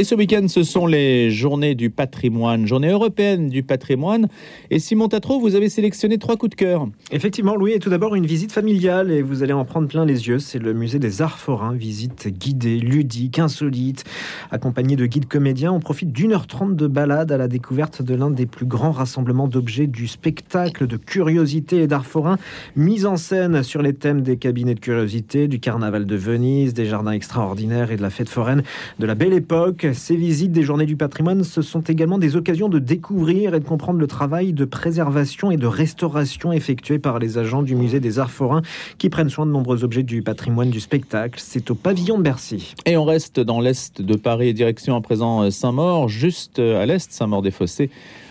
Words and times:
Et 0.00 0.04
ce 0.04 0.14
week-end, 0.14 0.48
ce 0.48 0.62
sont 0.62 0.86
les 0.86 1.30
journées 1.30 1.74
du 1.74 1.90
patrimoine, 1.90 2.66
journée 2.66 2.88
européenne 2.88 3.50
du 3.50 3.62
patrimoine. 3.62 4.28
Et 4.70 4.78
Simon 4.78 5.08
Tatro, 5.08 5.38
vous 5.38 5.56
avez 5.56 5.68
sélectionné 5.68 6.16
trois 6.16 6.38
coups 6.38 6.52
de 6.52 6.54
cœur. 6.54 6.88
Effectivement, 7.12 7.54
Louis, 7.54 7.72
et 7.72 7.80
tout 7.80 7.90
d'abord 7.90 8.14
une 8.14 8.24
visite 8.24 8.50
familiale 8.50 9.10
et 9.10 9.20
vous 9.20 9.42
allez 9.42 9.52
en 9.52 9.66
prendre 9.66 9.88
plein 9.88 10.06
les 10.06 10.26
yeux. 10.26 10.38
C'est 10.38 10.58
le 10.58 10.72
musée 10.72 10.98
des 10.98 11.20
arts 11.20 11.38
forains, 11.38 11.74
visite 11.74 12.28
guidée, 12.28 12.78
ludique, 12.78 13.38
insolite, 13.38 14.04
accompagnée 14.50 14.96
de 14.96 15.04
guides 15.04 15.28
comédiens. 15.28 15.70
On 15.70 15.80
profite 15.80 16.12
d'une 16.12 16.32
heure 16.32 16.46
trente 16.46 16.76
de 16.76 16.86
balade 16.86 17.30
à 17.30 17.36
la 17.36 17.46
découverte 17.46 18.00
de 18.00 18.14
l'un 18.14 18.30
des 18.30 18.46
plus 18.46 18.64
grands 18.64 18.92
rassemblements 18.92 19.48
d'objets 19.48 19.86
du 19.86 20.08
spectacle, 20.08 20.86
de 20.86 20.96
curiosités 20.96 21.82
et 21.82 21.86
d'art 21.86 22.06
forain, 22.06 22.38
mise 22.74 23.04
en 23.04 23.18
scène 23.18 23.62
sur 23.62 23.82
les 23.82 23.92
thèmes 23.92 24.22
des 24.22 24.38
cabinets 24.38 24.76
de 24.76 24.80
curiosité, 24.80 25.46
du 25.46 25.60
carnaval 25.60 26.06
de 26.06 26.16
Venise, 26.16 26.72
des 26.72 26.86
jardins 26.86 27.12
extraordinaires 27.12 27.92
et 27.92 27.98
de 27.98 28.02
la 28.02 28.08
fête 28.08 28.30
foraine 28.30 28.62
de 28.98 29.04
la 29.04 29.14
belle 29.14 29.34
époque. 29.34 29.88
Ces 29.94 30.16
visites 30.16 30.52
des 30.52 30.62
journées 30.62 30.86
du 30.86 30.96
patrimoine, 30.96 31.44
ce 31.44 31.62
sont 31.62 31.80
également 31.80 32.18
des 32.18 32.36
occasions 32.36 32.68
de 32.68 32.78
découvrir 32.78 33.54
et 33.54 33.60
de 33.60 33.64
comprendre 33.64 33.98
le 33.98 34.06
travail 34.06 34.52
de 34.52 34.64
préservation 34.64 35.50
et 35.50 35.56
de 35.56 35.66
restauration 35.66 36.52
effectué 36.52 36.98
par 36.98 37.18
les 37.18 37.38
agents 37.38 37.62
du 37.62 37.74
musée 37.74 38.00
des 38.00 38.18
arts 38.18 38.30
forains 38.30 38.62
qui 38.98 39.10
prennent 39.10 39.30
soin 39.30 39.46
de 39.46 39.50
nombreux 39.50 39.84
objets 39.84 40.02
du 40.02 40.22
patrimoine 40.22 40.70
du 40.70 40.80
spectacle. 40.80 41.40
C'est 41.42 41.70
au 41.70 41.74
pavillon 41.74 42.18
de 42.18 42.22
Bercy. 42.22 42.74
Et 42.86 42.96
on 42.96 43.04
reste 43.04 43.40
dans 43.40 43.60
l'est 43.60 44.00
de 44.00 44.16
Paris, 44.16 44.54
direction 44.54 44.96
à 44.96 45.00
présent 45.00 45.50
Saint-Maur, 45.50 46.08
juste 46.08 46.58
à 46.58 46.86
l'est, 46.86 47.10
Saint-Maur-des-Fossés 47.10 47.90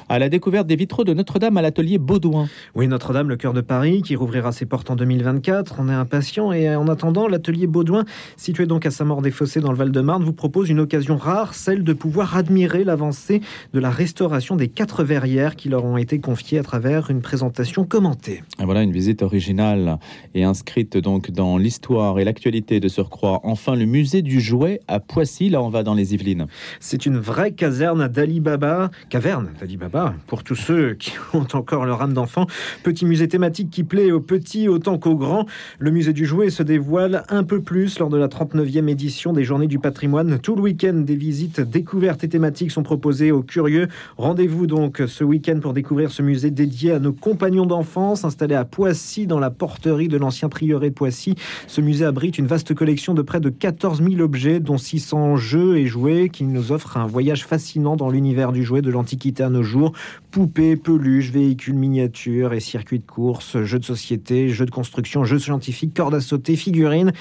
à 0.09 0.17
la 0.17 0.27
découverte 0.27 0.65
des 0.65 0.75
vitraux 0.75 1.03
de 1.03 1.13
Notre-Dame 1.13 1.55
à 1.57 1.61
l'atelier 1.61 1.99
Baudouin. 1.99 2.47
Oui, 2.73 2.87
Notre-Dame, 2.87 3.29
le 3.29 3.37
cœur 3.37 3.53
de 3.53 3.61
Paris, 3.61 4.01
qui 4.01 4.15
rouvrira 4.15 4.51
ses 4.51 4.65
portes 4.65 4.89
en 4.89 4.95
2024. 4.95 5.75
On 5.79 5.87
est 5.87 5.93
impatient 5.93 6.51
et 6.51 6.75
en 6.75 6.87
attendant, 6.87 7.27
l'atelier 7.27 7.67
Baudouin, 7.67 8.05
situé 8.35 8.65
donc 8.65 8.87
à 8.87 8.91
Saint-Maur-des-Fossés 8.91 9.61
dans 9.61 9.71
le 9.71 9.77
Val-de-Marne, 9.77 10.23
vous 10.23 10.33
propose 10.33 10.69
une 10.69 10.79
occasion 10.79 11.15
rare, 11.15 11.53
celle 11.53 11.83
de 11.83 11.93
pouvoir 11.93 12.35
admirer 12.35 12.83
l'avancée 12.83 13.41
de 13.73 13.79
la 13.79 13.91
restauration 13.91 14.55
des 14.55 14.67
quatre 14.67 15.03
verrières 15.03 15.55
qui 15.55 15.69
leur 15.69 15.85
ont 15.85 15.97
été 15.97 16.19
confiées 16.19 16.57
à 16.57 16.63
travers 16.63 17.11
une 17.11 17.21
présentation 17.21 17.85
commentée. 17.85 18.43
Et 18.59 18.65
voilà 18.65 18.81
une 18.81 18.91
visite 18.91 19.21
originale 19.21 19.99
et 20.33 20.43
inscrite 20.43 20.97
donc 20.97 21.29
dans 21.29 21.57
l'histoire 21.57 22.17
et 22.17 22.23
l'actualité 22.23 22.79
de 22.79 22.87
surcroît. 22.87 23.41
Enfin, 23.43 23.75
le 23.75 23.85
musée 23.85 24.23
du 24.23 24.41
jouet 24.41 24.79
à 24.87 24.99
Poissy, 24.99 25.49
là 25.49 25.61
on 25.61 25.69
va 25.69 25.83
dans 25.83 25.93
les 25.93 26.15
Yvelines. 26.15 26.47
C'est 26.79 27.05
une 27.05 27.17
vraie 27.17 27.51
caserne 27.51 28.07
d'Ali 28.07 28.39
Baba, 28.39 28.89
caverne 29.09 29.51
d'Ali 29.59 29.77
Baba 29.77 29.98
pour 30.27 30.43
tous 30.43 30.55
ceux 30.55 30.93
qui 30.93 31.13
ont 31.33 31.47
encore 31.53 31.85
leur 31.85 32.01
âme 32.01 32.13
d'enfant. 32.13 32.47
Petit 32.83 33.05
musée 33.05 33.27
thématique 33.27 33.69
qui 33.69 33.83
plaît 33.83 34.11
aux 34.11 34.19
petits 34.19 34.67
autant 34.67 34.97
qu'aux 34.97 35.15
grands. 35.15 35.45
Le 35.79 35.91
musée 35.91 36.13
du 36.13 36.25
jouet 36.25 36.49
se 36.49 36.63
dévoile 36.63 37.23
un 37.29 37.43
peu 37.43 37.61
plus 37.61 37.99
lors 37.99 38.09
de 38.09 38.17
la 38.17 38.27
39e 38.27 38.87
édition 38.87 39.33
des 39.33 39.43
Journées 39.43 39.67
du 39.67 39.79
patrimoine. 39.79 40.39
Tout 40.39 40.55
le 40.55 40.61
week-end, 40.61 40.93
des 40.93 41.15
visites 41.15 41.61
découvertes 41.61 42.23
et 42.23 42.29
thématiques 42.29 42.71
sont 42.71 42.83
proposées 42.83 43.31
aux 43.31 43.41
curieux. 43.41 43.87
Rendez-vous 44.17 44.67
donc 44.67 45.01
ce 45.07 45.23
week-end 45.23 45.59
pour 45.61 45.73
découvrir 45.73 46.11
ce 46.11 46.21
musée 46.21 46.51
dédié 46.51 46.91
à 46.91 46.99
nos 46.99 47.13
compagnons 47.13 47.65
d'enfance, 47.65 48.23
installé 48.23 48.55
à 48.55 48.65
Poissy, 48.65 49.27
dans 49.27 49.39
la 49.39 49.49
porterie 49.49 50.07
de 50.07 50.17
l'ancien 50.17 50.49
prieuré 50.49 50.89
de 50.89 50.95
Poissy. 50.95 51.35
Ce 51.67 51.81
musée 51.81 52.05
abrite 52.05 52.37
une 52.37 52.47
vaste 52.47 52.73
collection 52.73 53.13
de 53.13 53.21
près 53.21 53.39
de 53.39 53.49
14 53.49 54.03
000 54.03 54.21
objets, 54.21 54.59
dont 54.59 54.77
600 54.77 55.37
jeux 55.37 55.77
et 55.77 55.87
jouets, 55.87 56.29
qui 56.29 56.43
nous 56.43 56.71
offrent 56.71 56.97
un 56.97 57.07
voyage 57.07 57.45
fascinant 57.45 57.95
dans 57.95 58.09
l'univers 58.09 58.51
du 58.51 58.63
jouet 58.63 58.81
de 58.81 58.91
l'Antiquité 58.91 59.43
à 59.43 59.49
nos 59.49 59.63
jours. 59.63 59.88
Poupées, 60.31 60.75
peluches, 60.75 61.31
véhicules 61.31 61.73
miniatures 61.73 62.53
et 62.53 62.59
circuits 62.59 62.99
de 62.99 63.05
course, 63.05 63.61
jeux 63.63 63.79
de 63.79 63.85
société, 63.85 64.49
jeux 64.49 64.65
de 64.65 64.71
construction, 64.71 65.23
jeux 65.23 65.39
scientifiques, 65.39 65.93
cordes 65.95 66.15
à 66.15 66.21
sauter, 66.21 66.55
figurines. 66.55 67.11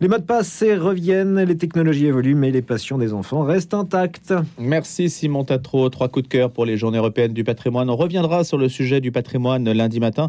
Les 0.00 0.08
modes 0.08 0.26
passés 0.26 0.74
reviennent, 0.74 1.40
les 1.40 1.56
technologies 1.56 2.06
évoluent, 2.06 2.34
mais 2.34 2.50
les 2.50 2.62
passions 2.62 2.98
des 2.98 3.12
enfants 3.12 3.42
restent 3.42 3.74
intactes. 3.74 4.34
Merci 4.58 5.10
Simon 5.10 5.44
Tatro. 5.44 5.88
Trois 5.88 6.08
coups 6.08 6.24
de 6.24 6.28
cœur 6.28 6.50
pour 6.50 6.64
les 6.66 6.76
journées 6.76 6.98
européennes 6.98 7.32
du 7.32 7.44
patrimoine. 7.44 7.90
On 7.90 7.96
reviendra 7.96 8.44
sur 8.44 8.58
le 8.58 8.68
sujet 8.68 9.00
du 9.00 9.12
patrimoine 9.12 9.70
lundi 9.72 10.00
matin. 10.00 10.28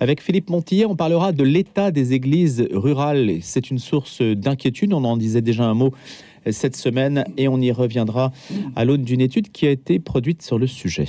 Avec 0.00 0.22
Philippe 0.22 0.50
Montillet, 0.50 0.84
on 0.84 0.96
parlera 0.96 1.32
de 1.32 1.42
l'état 1.42 1.90
des 1.90 2.12
églises 2.12 2.68
rurales. 2.72 3.38
C'est 3.42 3.70
une 3.70 3.78
source 3.78 4.22
d'inquiétude. 4.22 4.92
On 4.92 5.04
en 5.04 5.16
disait 5.16 5.42
déjà 5.42 5.64
un 5.64 5.74
mot 5.74 5.92
cette 6.50 6.76
semaine 6.76 7.24
et 7.36 7.48
on 7.48 7.60
y 7.60 7.72
reviendra 7.72 8.32
à 8.76 8.84
l'aune 8.84 9.02
d'une 9.02 9.20
étude 9.20 9.50
qui 9.50 9.66
a 9.66 9.70
été 9.70 9.98
produite 9.98 10.42
sur 10.42 10.58
le 10.58 10.66
sujet. 10.66 11.06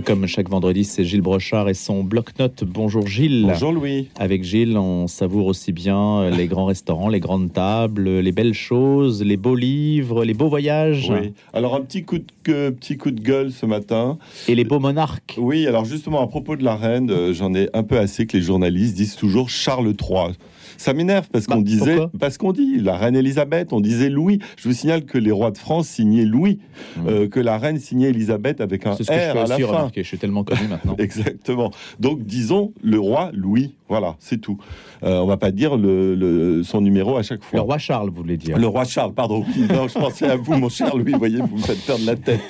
Et 0.00 0.02
comme 0.02 0.26
chaque 0.26 0.48
vendredi, 0.48 0.84
c'est 0.84 1.04
Gilles 1.04 1.20
Brochard 1.20 1.68
et 1.68 1.74
son 1.74 2.02
bloc-notes. 2.02 2.64
Bonjour 2.64 3.06
Gilles. 3.06 3.44
Bonjour 3.46 3.70
Louis. 3.70 4.08
Avec 4.18 4.44
Gilles, 4.44 4.78
on 4.78 5.06
savoure 5.08 5.44
aussi 5.44 5.72
bien 5.72 6.30
les 6.30 6.46
grands 6.46 6.64
restaurants, 6.64 7.08
les 7.08 7.20
grandes 7.20 7.52
tables, 7.52 8.08
les 8.08 8.32
belles 8.32 8.54
choses, 8.54 9.22
les 9.22 9.36
beaux 9.36 9.56
livres, 9.56 10.24
les 10.24 10.32
beaux 10.32 10.48
voyages. 10.48 11.10
Oui. 11.10 11.34
Alors 11.52 11.74
un 11.74 11.82
petit 11.82 12.04
coup 12.04 12.16
de, 12.16 12.70
petit 12.70 12.96
coup 12.96 13.10
de 13.10 13.20
gueule 13.20 13.52
ce 13.52 13.66
matin. 13.66 14.16
Et 14.48 14.54
les 14.54 14.64
beaux 14.64 14.80
monarques. 14.80 15.36
Oui, 15.38 15.66
alors 15.66 15.84
justement 15.84 16.22
à 16.22 16.26
propos 16.28 16.56
de 16.56 16.64
la 16.64 16.76
reine, 16.76 17.10
euh, 17.10 17.34
j'en 17.34 17.52
ai 17.52 17.68
un 17.74 17.82
peu 17.82 17.98
assez 17.98 18.26
que 18.26 18.38
les 18.38 18.42
journalistes 18.42 18.96
disent 18.96 19.16
toujours 19.16 19.50
Charles 19.50 19.92
III. 20.00 20.32
Ça 20.80 20.94
m'énerve 20.94 21.28
parce 21.30 21.46
qu'on 21.46 21.56
bah, 21.56 21.62
disait, 21.62 21.98
parce 22.18 22.38
qu'on 22.38 22.52
dit 22.52 22.78
la 22.78 22.96
reine 22.96 23.14
Elisabeth, 23.14 23.74
on 23.74 23.80
disait 23.80 24.08
Louis. 24.08 24.38
Je 24.56 24.66
vous 24.66 24.74
signale 24.74 25.04
que 25.04 25.18
les 25.18 25.30
rois 25.30 25.50
de 25.50 25.58
France 25.58 25.86
signaient 25.88 26.24
Louis, 26.24 26.58
mmh. 26.96 27.00
euh, 27.06 27.28
que 27.28 27.38
la 27.38 27.58
reine 27.58 27.78
signait 27.78 28.08
Elisabeth 28.08 28.62
avec 28.62 28.86
un 28.86 28.92
R 28.92 28.96
je 28.98 29.12
à 29.12 29.46
la 29.46 29.58
fin. 29.58 29.90
Je 29.94 30.00
suis 30.00 30.16
tellement 30.16 30.42
connu 30.42 30.68
maintenant. 30.70 30.96
Exactement. 30.98 31.70
Donc 31.98 32.24
disons 32.24 32.72
le 32.82 32.98
roi 32.98 33.30
Louis. 33.34 33.74
Voilà, 33.90 34.14
c'est 34.20 34.40
tout. 34.40 34.56
Euh, 35.02 35.18
on 35.18 35.26
va 35.26 35.36
pas 35.36 35.50
dire 35.50 35.76
le, 35.76 36.62
son 36.62 36.80
numéro 36.80 37.16
à 37.16 37.24
chaque 37.24 37.42
fois. 37.42 37.58
Le 37.58 37.62
roi 37.62 37.76
Charles, 37.76 38.08
vous 38.08 38.22
voulez 38.22 38.36
dire 38.36 38.56
Le 38.56 38.68
roi 38.68 38.84
Charles, 38.84 39.12
pardon. 39.12 39.44
non, 39.68 39.88
je 39.88 39.94
pensais 39.94 40.28
à 40.28 40.36
vous, 40.36 40.56
mon 40.56 40.68
cher 40.68 40.96
Louis. 40.96 41.10
Vous 41.10 41.18
voyez, 41.18 41.40
vous 41.40 41.56
me 41.56 41.60
faites 41.62 41.84
perdre 41.84 42.06
la 42.06 42.14
tête. 42.14 42.40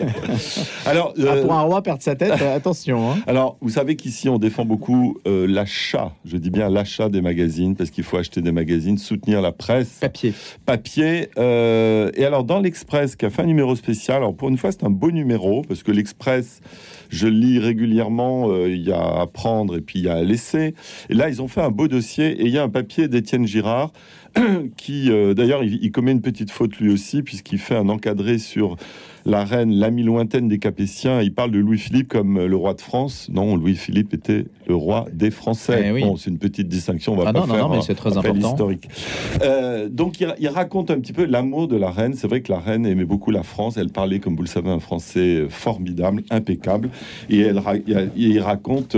Alors, 0.84 1.14
ah, 1.18 1.36
pour 1.36 1.54
un 1.54 1.62
roi 1.62 1.82
perdre 1.82 2.02
sa 2.02 2.14
tête, 2.14 2.34
euh, 2.42 2.56
attention. 2.56 3.10
Hein. 3.10 3.20
Alors, 3.26 3.56
vous 3.62 3.70
savez 3.70 3.96
qu'ici, 3.96 4.28
on 4.28 4.36
défend 4.36 4.66
beaucoup 4.66 5.16
l'achat. 5.24 6.12
Je 6.26 6.36
dis 6.36 6.50
bien 6.50 6.68
l'achat 6.68 7.08
des 7.08 7.22
magazines 7.22 7.74
parce 7.74 7.88
qu'il 7.88 8.04
faut 8.04 8.18
acheter 8.20 8.40
des 8.40 8.52
magazines, 8.52 8.98
soutenir 8.98 9.40
la 9.40 9.52
presse. 9.52 9.98
Papier. 10.00 10.32
Papier. 10.64 11.28
Euh, 11.38 12.10
et 12.14 12.24
alors, 12.24 12.44
dans 12.44 12.60
l'Express, 12.60 13.16
qui 13.16 13.26
a 13.26 13.30
fait 13.30 13.42
un 13.42 13.46
numéro 13.46 13.74
spécial, 13.76 14.18
alors 14.18 14.34
pour 14.34 14.48
une 14.48 14.58
fois, 14.58 14.72
c'est 14.72 14.84
un 14.84 14.90
beau 14.90 15.10
numéro, 15.10 15.62
parce 15.62 15.82
que 15.82 15.92
l'Express, 15.92 16.60
je 17.08 17.26
lis 17.26 17.58
régulièrement, 17.58 18.50
euh, 18.50 18.68
il 18.68 18.82
y 18.82 18.92
a 18.92 19.20
à 19.20 19.26
prendre 19.26 19.76
et 19.76 19.80
puis 19.80 19.98
il 19.98 20.04
y 20.04 20.08
a 20.08 20.14
à 20.14 20.22
laisser. 20.22 20.74
Et 21.08 21.14
là, 21.14 21.28
ils 21.28 21.42
ont 21.42 21.48
fait 21.48 21.62
un 21.62 21.70
beau 21.70 21.88
dossier 21.88 22.30
et 22.40 22.44
il 22.44 22.50
y 22.50 22.58
a 22.58 22.62
un 22.62 22.68
papier 22.68 23.08
d'Étienne 23.08 23.46
Girard 23.46 23.92
qui, 24.76 25.10
euh, 25.10 25.34
d'ailleurs, 25.34 25.62
il, 25.64 25.90
commet 25.92 26.12
une 26.12 26.20
petite 26.20 26.50
faute 26.50 26.76
lui 26.78 26.92
aussi, 26.92 27.22
puisqu'il 27.22 27.58
fait 27.58 27.76
un 27.76 27.88
encadré 27.88 28.38
sur 28.38 28.76
la 29.26 29.44
reine, 29.44 29.72
l'ami 29.72 30.02
lointaine 30.02 30.48
des 30.48 30.58
Capétiens. 30.58 31.20
Il 31.20 31.34
parle 31.34 31.50
de 31.50 31.58
Louis-Philippe 31.58 32.08
comme 32.08 32.38
euh, 32.38 32.46
le 32.46 32.56
roi 32.56 32.74
de 32.74 32.80
France. 32.80 33.28
Non, 33.30 33.56
Louis-Philippe 33.56 34.14
était 34.14 34.46
le 34.66 34.74
roi 34.74 35.06
des 35.12 35.30
Français. 35.30 35.92
Eh 35.96 36.00
bon, 36.00 36.16
c'est 36.16 36.30
une 36.30 36.38
petite 36.38 36.68
distinction, 36.68 37.12
on 37.12 37.16
va 37.16 37.24
ah 37.26 37.32
pas 37.32 37.40
non, 37.40 37.46
faire 37.46 37.68
non, 37.68 37.76
mais 37.76 37.82
c'est 37.82 37.94
très 37.94 38.16
important. 38.16 38.52
historique. 38.52 38.88
Euh, 39.42 39.88
donc, 39.88 40.20
il, 40.20 40.48
raconte 40.48 40.90
un 40.90 41.00
petit 41.00 41.12
peu 41.12 41.24
l'amour 41.24 41.68
de 41.68 41.76
la 41.76 41.90
reine. 41.90 42.14
C'est 42.14 42.28
vrai 42.28 42.40
que 42.40 42.52
la 42.52 42.60
reine 42.60 42.86
aimait 42.86 43.04
beaucoup 43.04 43.30
la 43.30 43.42
France. 43.42 43.76
Elle 43.76 43.90
parlait, 43.90 44.20
comme 44.20 44.36
vous 44.36 44.42
le 44.42 44.48
savez, 44.48 44.70
un 44.70 44.80
français 44.80 45.46
formidable, 45.48 46.22
impeccable. 46.30 46.90
Et 47.28 47.40
elle, 47.40 47.60
il 48.16 48.40
raconte 48.40 48.96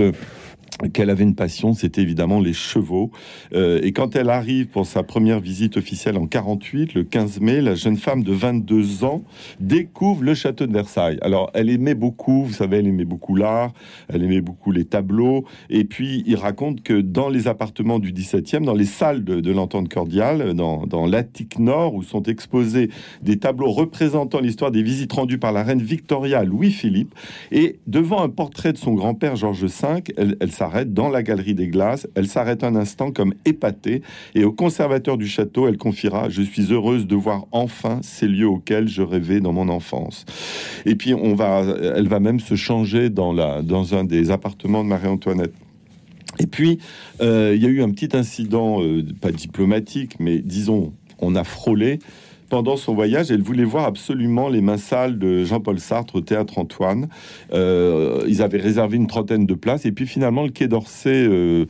qu'elle 0.93 1.09
avait 1.09 1.23
une 1.23 1.35
passion, 1.35 1.73
c'était 1.73 2.01
évidemment 2.01 2.39
les 2.39 2.53
chevaux. 2.53 3.11
Euh, 3.53 3.79
et 3.83 3.91
quand 3.91 4.15
elle 4.15 4.29
arrive 4.29 4.67
pour 4.67 4.85
sa 4.85 5.03
première 5.03 5.39
visite 5.39 5.77
officielle 5.77 6.17
en 6.17 6.27
48, 6.27 6.93
le 6.93 7.03
15 7.03 7.39
mai, 7.39 7.61
la 7.61 7.75
jeune 7.75 7.97
femme 7.97 8.23
de 8.23 8.33
22 8.33 9.03
ans 9.03 9.23
découvre 9.59 10.23
le 10.23 10.33
château 10.33 10.67
de 10.67 10.73
Versailles. 10.73 11.17
Alors, 11.21 11.51
elle 11.53 11.69
aimait 11.69 11.95
beaucoup, 11.95 12.43
vous 12.45 12.53
savez, 12.53 12.77
elle 12.77 12.87
aimait 12.87 13.05
beaucoup 13.05 13.35
l'art, 13.35 13.73
elle 14.09 14.23
aimait 14.23 14.41
beaucoup 14.41 14.71
les 14.71 14.85
tableaux. 14.85 15.45
Et 15.69 15.83
puis, 15.83 16.23
il 16.25 16.35
raconte 16.35 16.83
que 16.83 17.01
dans 17.01 17.29
les 17.29 17.47
appartements 17.47 17.99
du 17.99 18.11
17e, 18.11 18.63
dans 18.63 18.73
les 18.73 18.85
salles 18.85 19.23
de, 19.23 19.51
l'entente 19.51 19.89
cordiale, 19.89 20.53
dans, 20.53 20.85
dans 20.85 21.07
nord, 21.59 21.93
où 21.95 22.03
sont 22.03 22.23
exposés 22.23 22.89
des 23.21 23.37
tableaux 23.37 23.69
représentant 23.71 24.39
l'histoire 24.39 24.71
des 24.71 24.83
visites 24.83 25.13
rendues 25.13 25.37
par 25.37 25.51
la 25.51 25.63
reine 25.63 25.81
Victoria 25.81 26.43
Louis-Philippe, 26.43 27.13
et 27.51 27.79
devant 27.87 28.21
un 28.21 28.29
portrait 28.29 28.73
de 28.73 28.77
son 28.77 28.93
grand-père 28.93 29.35
Georges 29.35 29.65
V, 29.65 30.03
elle, 30.17 30.37
elle 30.39 30.51
s'arrête 30.63 30.93
dans 30.93 31.09
la 31.09 31.23
galerie 31.23 31.55
des 31.55 31.67
glaces. 31.67 32.07
Elle 32.15 32.27
s'arrête 32.27 32.63
un 32.63 32.77
instant 32.77 33.11
comme 33.11 33.33
épatée 33.43 34.01
et 34.33 34.45
au 34.45 34.53
conservateur 34.53 35.17
du 35.17 35.27
château, 35.27 35.67
elle 35.67 35.77
confiera 35.77 36.29
Je 36.29 36.41
suis 36.41 36.71
heureuse 36.71 37.05
de 37.05 37.15
voir 37.17 37.47
enfin 37.51 37.99
ces 38.01 38.29
lieux 38.29 38.47
auxquels 38.47 38.87
je 38.87 39.01
rêvais 39.01 39.41
dans 39.41 39.51
mon 39.51 39.67
enfance. 39.67 40.25
Et 40.85 40.95
puis 40.95 41.13
on 41.13 41.35
va, 41.35 41.63
elle 41.95 42.07
va 42.07 42.21
même 42.21 42.39
se 42.39 42.55
changer 42.55 43.09
dans, 43.09 43.33
la, 43.33 43.61
dans 43.61 43.93
un 43.93 44.05
des 44.05 44.31
appartements 44.31 44.85
de 44.85 44.89
Marie-Antoinette. 44.89 45.53
Et 46.39 46.47
puis, 46.47 46.79
euh, 47.21 47.51
il 47.55 47.61
y 47.61 47.65
a 47.65 47.69
eu 47.69 47.83
un 47.83 47.91
petit 47.91 48.15
incident, 48.15 48.81
euh, 48.81 49.03
pas 49.21 49.31
diplomatique, 49.31 50.15
mais 50.19 50.39
disons, 50.39 50.93
on 51.19 51.35
a 51.35 51.43
frôlé 51.43 51.99
pendant 52.53 52.77
son 52.77 52.93
voyage, 52.93 53.31
elle 53.31 53.41
voulait 53.41 53.63
voir 53.63 53.85
absolument 53.85 54.47
les 54.47 54.61
mains 54.61 54.77
sales 54.77 55.17
de 55.17 55.43
Jean-Paul 55.43 55.79
Sartre 55.79 56.13
au 56.17 56.21
théâtre 56.21 56.59
Antoine. 56.59 57.07
Euh, 57.51 58.23
ils 58.27 58.43
avaient 58.43 58.59
réservé 58.59 58.95
une 58.95 59.07
trentaine 59.07 59.47
de 59.47 59.55
places, 59.55 59.87
et 59.87 59.91
puis 59.91 60.05
finalement, 60.05 60.43
le 60.43 60.51
Quai 60.51 60.67
d'Orsay 60.67 61.25
euh, 61.27 61.65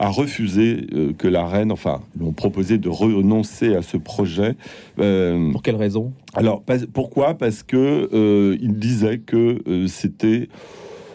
a 0.00 0.08
refusé 0.08 0.88
euh, 0.92 1.12
que 1.16 1.28
la 1.28 1.46
reine, 1.46 1.70
enfin, 1.70 2.00
lui 2.18 2.26
ont 2.26 2.32
proposé 2.32 2.78
de 2.78 2.88
renoncer 2.88 3.76
à 3.76 3.82
ce 3.82 3.96
projet. 3.96 4.56
Pour 4.96 5.62
quelle 5.62 5.76
raison? 5.76 6.12
Alors, 6.34 6.62
pas- 6.62 6.84
pourquoi? 6.92 7.34
Parce 7.34 7.62
que 7.62 8.58
il 8.60 8.76
disait 8.80 9.18
que 9.18 9.62
c'était 9.86 10.48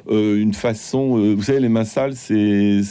euh, 0.09 0.39
une 0.41 0.53
façon, 0.53 1.17
euh, 1.17 1.33
vous 1.35 1.43
savez, 1.43 1.59
les 1.59 1.69
mains 1.69 1.83
sales, 1.85 2.13
c'est, 2.15 2.81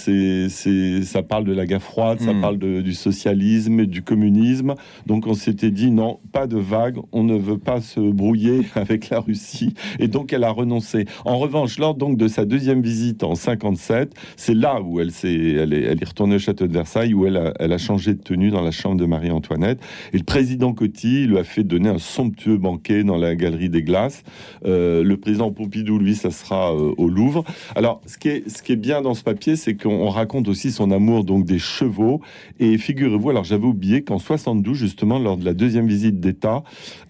ça 1.02 1.22
parle 1.22 1.44
de 1.44 1.52
la 1.52 1.66
guerre 1.66 1.82
froide, 1.82 2.20
ça 2.20 2.32
Mm. 2.32 2.40
parle 2.40 2.58
de- 2.58 2.80
du 2.80 2.94
socialisme, 2.94 3.86
du 3.86 4.02
communisme. 4.02 4.74
Donc 5.06 5.26
on 5.26 5.34
s'était 5.34 5.70
dit 5.70 5.90
non, 5.90 6.20
pas 6.32 6.46
de 6.46 6.56
vague, 6.58 6.96
on 7.12 7.24
ne 7.24 7.36
veut 7.36 7.58
pas 7.58 7.80
se 7.80 8.00
brouiller 8.00 8.60
avec 8.74 9.10
la 9.10 9.20
Russie, 9.20 9.74
et 9.98 10.08
donc 10.08 10.32
elle 10.32 10.44
a 10.44 10.50
renoncé. 10.50 11.04
En 11.24 11.38
revanche, 11.38 11.78
lors 11.78 11.94
donc 11.94 12.16
de 12.18 12.28
sa 12.28 12.44
deuxième 12.44 12.82
visite 12.82 13.24
en 13.24 13.34
57, 13.34 14.12
c'est 14.36 14.54
là 14.54 14.80
où 14.82 15.00
elle 15.00 15.10
s'est, 15.10 15.32
elle 15.34 15.72
est, 15.72 15.82
elle 15.82 16.02
est 16.02 16.08
retournée 16.08 16.36
au 16.36 16.38
château 16.38 16.66
de 16.66 16.72
Versailles, 16.72 17.14
où 17.14 17.26
elle 17.26 17.36
a, 17.36 17.54
elle 17.58 17.72
a 17.72 17.78
changé 17.78 18.14
de 18.14 18.20
tenue 18.20 18.50
dans 18.50 18.62
la 18.62 18.70
chambre 18.70 18.96
de 18.96 19.06
Marie-Antoinette. 19.06 19.80
Et 20.12 20.18
le 20.18 20.24
président 20.24 20.72
Coty 20.72 21.26
lui 21.26 21.38
a 21.38 21.44
fait 21.44 21.64
donner 21.64 21.88
un 21.88 21.98
somptueux 21.98 22.56
banquet 22.58 23.04
dans 23.04 23.16
la 23.16 23.34
galerie 23.34 23.70
des 23.70 23.82
glaces. 23.82 24.22
Euh, 24.64 25.02
le 25.02 25.16
président 25.16 25.50
Pompidou, 25.52 25.98
lui, 25.98 26.14
ça 26.14 26.30
sera 26.30 26.74
au 26.98 27.08
Louvre. 27.08 27.44
Alors, 27.74 28.02
ce 28.06 28.18
qui 28.18 28.28
est, 28.28 28.76
bien 28.76 29.00
dans 29.00 29.14
ce 29.14 29.22
papier, 29.22 29.56
c'est 29.56 29.74
qu'on 29.74 29.90
on 29.90 30.10
raconte 30.10 30.48
aussi 30.48 30.70
son 30.72 30.90
amour 30.90 31.24
donc 31.24 31.44
des 31.44 31.58
chevaux. 31.58 32.20
Et 32.58 32.76
figurez-vous, 32.76 33.30
alors 33.30 33.44
j'avais 33.44 33.66
oublié 33.66 34.02
qu'en 34.02 34.18
72, 34.18 34.76
justement, 34.76 35.18
lors 35.18 35.36
de 35.36 35.44
la 35.44 35.54
deuxième 35.54 35.86
visite 35.86 36.20
d'État, 36.20 36.62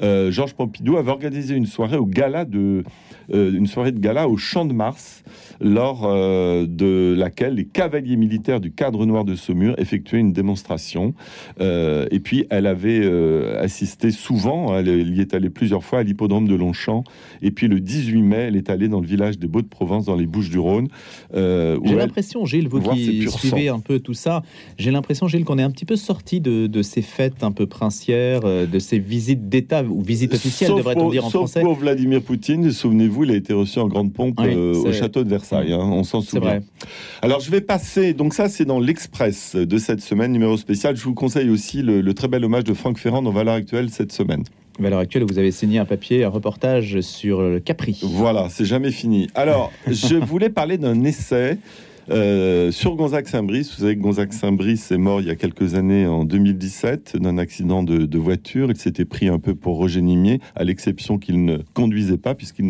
euh, 0.03 0.31
Georges 0.31 0.55
Pompidou 0.55 0.97
avait 0.97 1.11
organisé 1.11 1.55
une 1.55 1.67
soirée 1.67 1.97
au 1.97 2.07
gala 2.07 2.45
de, 2.45 2.85
euh, 3.33 3.53
une 3.53 3.67
soirée 3.67 3.93
de 3.93 3.99
gala 3.99 4.29
au 4.29 4.37
Champ 4.37 4.65
de 4.65 4.73
Mars, 4.73 5.25
lors 5.61 6.05
euh, 6.05 6.67
de 6.69 7.15
laquelle 7.17 7.55
les 7.55 7.65
cavaliers 7.65 8.17
militaires 8.17 8.61
du 8.61 8.71
cadre 8.71 9.07
noir 9.07 9.25
de 9.25 9.35
Saumur 9.35 9.75
effectuaient 9.79 10.21
une 10.21 10.33
démonstration. 10.33 11.15
Et 11.61 12.21
puis, 12.21 12.47
elle 12.51 12.67
avait 12.67 13.07
assisté 13.59 14.11
souvent, 14.11 14.77
elle, 14.77 14.89
elle 14.89 15.17
y 15.17 15.21
est 15.21 15.35
allée 15.35 15.51
plusieurs 15.51 15.85
fois 15.85 16.01
à 16.01 16.03
l'hippodrome 16.03 16.47
de 16.47 16.55
Longchamp. 16.55 17.05
Et 17.43 17.51
puis, 17.51 17.69
le 17.69 17.81
18 17.81 18.23
mai, 18.23 18.37
elle 18.37 18.57
est 18.57 18.71
allée 18.71 18.89
dans 18.89 19.01
le 19.01 19.07
village 19.07 19.39
des 19.39 19.49
Dans 19.79 20.17
les 20.17 20.27
Bouches-du-Rhône. 20.27 20.89
euh, 21.35 21.77
où 21.79 21.87
J'ai 21.87 21.93
elle- 21.93 21.99
l'impression, 21.99 22.45
Gilles, 22.47 22.69
vous 22.69 22.81
qui 22.81 23.27
suivez 23.29 23.69
un 23.69 23.79
peu 23.79 24.01
tout 24.01 24.15
ça, 24.15 24.43
j'ai 24.77 24.91
l'impression, 24.91 25.29
Gilles, 25.29 25.45
qu'on 25.45 25.59
est 25.59 25.63
un 25.63 25.71
petit 25.71 25.85
peu 25.85 25.97
sorti 25.97 26.41
de, 26.41 26.67
de 26.67 26.83
ces 26.83 27.01
fêtes 27.03 27.43
un 27.43 27.53
peu 27.53 27.67
princières, 27.67 28.41
euh, 28.45 28.67
de 28.67 28.79
ces 28.79 28.99
visites 28.99 29.49
d'État 29.49 29.83
ou 29.85 30.03
visites 30.03 30.35
officielles, 30.35 30.71
devrait-on 30.75 31.11
dire 31.11 31.25
en 31.25 31.31
sauf 31.31 31.41
français. 31.51 31.61
pour 31.63 31.75
Vladimir 31.75 32.23
Poutine, 32.23 32.71
souvenez-vous, 32.73 33.25
il 33.25 33.31
a 33.31 33.37
été 33.37 33.53
reçu 33.53 33.79
en 33.79 33.87
grande 33.87 34.13
pompe 34.13 34.39
Oui, 34.41 34.49
euh, 34.55 34.75
au 34.75 34.93
château 34.93 35.23
de 35.23 35.29
Versailles. 35.29 35.73
hein, 35.73 35.79
on 35.81 36.03
s'en 36.03 36.21
souvient. 36.21 36.41
vrai. 36.41 36.63
Alors 37.23 37.41
je 37.41 37.51
vais 37.51 37.61
passer, 37.61 38.15
donc 38.15 38.35
ça 38.35 38.49
c'est 38.49 38.65
dans 38.65 38.81
l'Express 38.81 39.55
de 39.57 39.79
cette 39.79 40.01
semaine, 40.01 40.33
numéro 40.33 40.57
spécial. 40.57 40.97
Je 40.97 41.05
vous 41.05 41.15
conseille 41.15 41.51
aussi 41.51 41.83
le, 41.83 42.01
le 42.01 42.15
très 42.15 42.29
bel 42.29 42.45
hommage 42.45 42.65
de 42.65 42.75
Franck 42.75 42.99
Ferrand 42.99 43.23
dans 43.23 43.31
Valeurs 43.33 43.55
Actuelles 43.55 43.91
cette 43.91 44.13
semaine. 44.13 44.43
À 44.85 44.91
l'heure 44.91 45.01
actuelle, 45.01 45.25
vous 45.25 45.39
avez 45.39 45.51
signé 45.51 45.81
un 45.81 45.85
papier, 45.85 46.23
un 46.23 46.29
reportage 46.29 47.01
sur 47.01 47.43
le 47.43 47.59
Capri. 47.59 47.99
Voilà, 48.03 48.49
c'est 48.49 48.65
jamais 48.65 48.93
fini. 48.93 49.29
Alors, 49.35 49.73
je 49.89 50.15
voulais 50.15 50.51
parler 50.51 50.79
d'un 50.79 51.03
essai 51.03 51.59
euh, 52.11 52.71
sur 52.71 52.95
Gonzague 52.97 53.27
Saint-Brice. 53.27 53.75
Vous 53.75 53.81
savez 53.83 53.97
que 53.97 54.01
Gonzague 54.03 54.33
Saint-Brice 54.33 54.91
est 54.93 54.99
mort 54.99 55.21
il 55.21 55.27
y 55.27 55.31
a 55.31 55.35
quelques 55.37 55.75
années, 55.75 56.07
en 56.07 56.25
2017, 56.25 57.17
d'un 57.17 57.39
accident 57.39 57.83
de, 57.83 58.07
de 58.07 58.19
voiture. 58.19 58.71
Il 58.71 58.77
s'était 58.77 59.05
pris 59.05 59.29
un 59.29 59.39
peu 59.39 59.55
pour 59.55 59.77
Roger 59.77 60.01
Nimier, 60.01 60.41
à 60.55 60.65
l'exception 60.65 61.19
qu'il 61.19 61.45
ne 61.45 61.59
conduisait 61.75 62.19
pas, 62.19 62.35
puisqu'il 62.35 62.67